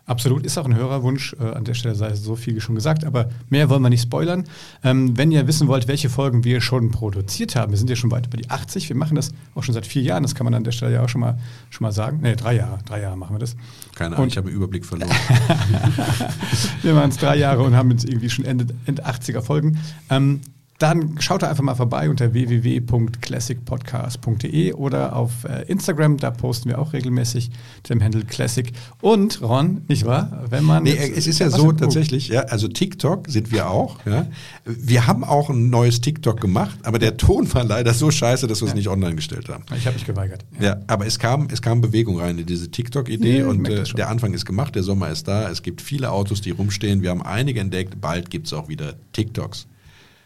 [0.06, 1.34] Absolut, ist auch ein Hörerwunsch.
[1.40, 4.44] Äh, an der Stelle sei so viel schon gesagt, aber mehr wollen wir nicht spoilern.
[4.84, 8.12] Ähm, wenn ihr wissen wollt, welche Folgen wir schon produziert haben, wir sind ja schon
[8.12, 8.88] weit über die 80.
[8.88, 11.02] Wir machen das auch schon seit vier Jahren, das kann man an der Stelle ja
[11.02, 11.38] auch schon mal,
[11.70, 12.20] schon mal sagen.
[12.20, 13.56] Ne, drei Jahre, drei Jahre machen wir das.
[13.96, 15.10] Keine Ahnung, und ich habe den Überblick verloren.
[16.82, 19.78] wir machen es drei Jahre und haben jetzt irgendwie schon Ende, Ende 80er Folgen.
[20.08, 20.40] Ähm,
[20.78, 26.78] dann schaut da einfach mal vorbei unter www.classicpodcast.de oder auf äh, Instagram, da posten wir
[26.78, 27.50] auch regelmäßig
[27.88, 28.70] dem Handle Classic.
[29.00, 30.44] Und Ron, nicht wahr?
[30.50, 30.82] Wenn man.
[30.82, 34.26] Nee, es ist ja so tatsächlich, ja, also TikTok sind wir auch, ja.
[34.64, 38.60] Wir haben auch ein neues TikTok gemacht, aber der Ton war leider so scheiße, dass
[38.60, 38.76] wir es ja.
[38.76, 39.64] nicht online gestellt haben.
[39.76, 40.44] Ich habe mich geweigert.
[40.60, 40.66] Ja.
[40.66, 44.34] ja, aber es kam, es kam Bewegung rein in diese TikTok-Idee und äh, der Anfang
[44.34, 47.60] ist gemacht, der Sommer ist da, es gibt viele Autos, die rumstehen, wir haben einige
[47.60, 49.66] entdeckt, bald gibt es auch wieder TikToks.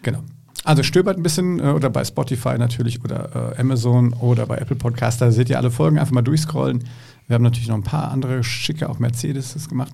[0.02, 0.22] Genau.
[0.64, 4.76] Also stöbert ein bisschen äh, oder bei Spotify natürlich oder äh, Amazon oder bei Apple
[4.76, 6.84] Podcast, da seht ihr alle Folgen, einfach mal durchscrollen.
[7.26, 9.92] Wir haben natürlich noch ein paar andere schicke, auch Mercedes gemacht.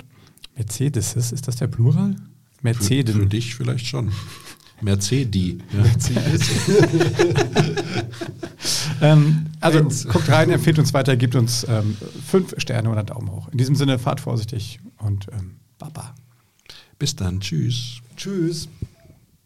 [0.57, 2.17] Mercedes, ist das der Plural?
[2.63, 3.15] Mercedes.
[3.15, 4.11] Für, für dich vielleicht schon.
[4.81, 5.59] Mercedes.
[5.73, 5.83] Ja.
[5.83, 6.51] Mercedes.
[9.01, 10.07] ähm, also Benz.
[10.09, 11.97] guckt rein, empfiehlt uns weiter, gibt uns ähm,
[12.27, 13.49] fünf Sterne oder Daumen hoch.
[13.49, 16.15] In diesem Sinne, fahrt vorsichtig und ähm, Baba.
[16.99, 17.41] Bis dann.
[17.41, 18.01] Tschüss.
[18.17, 18.69] Tschüss.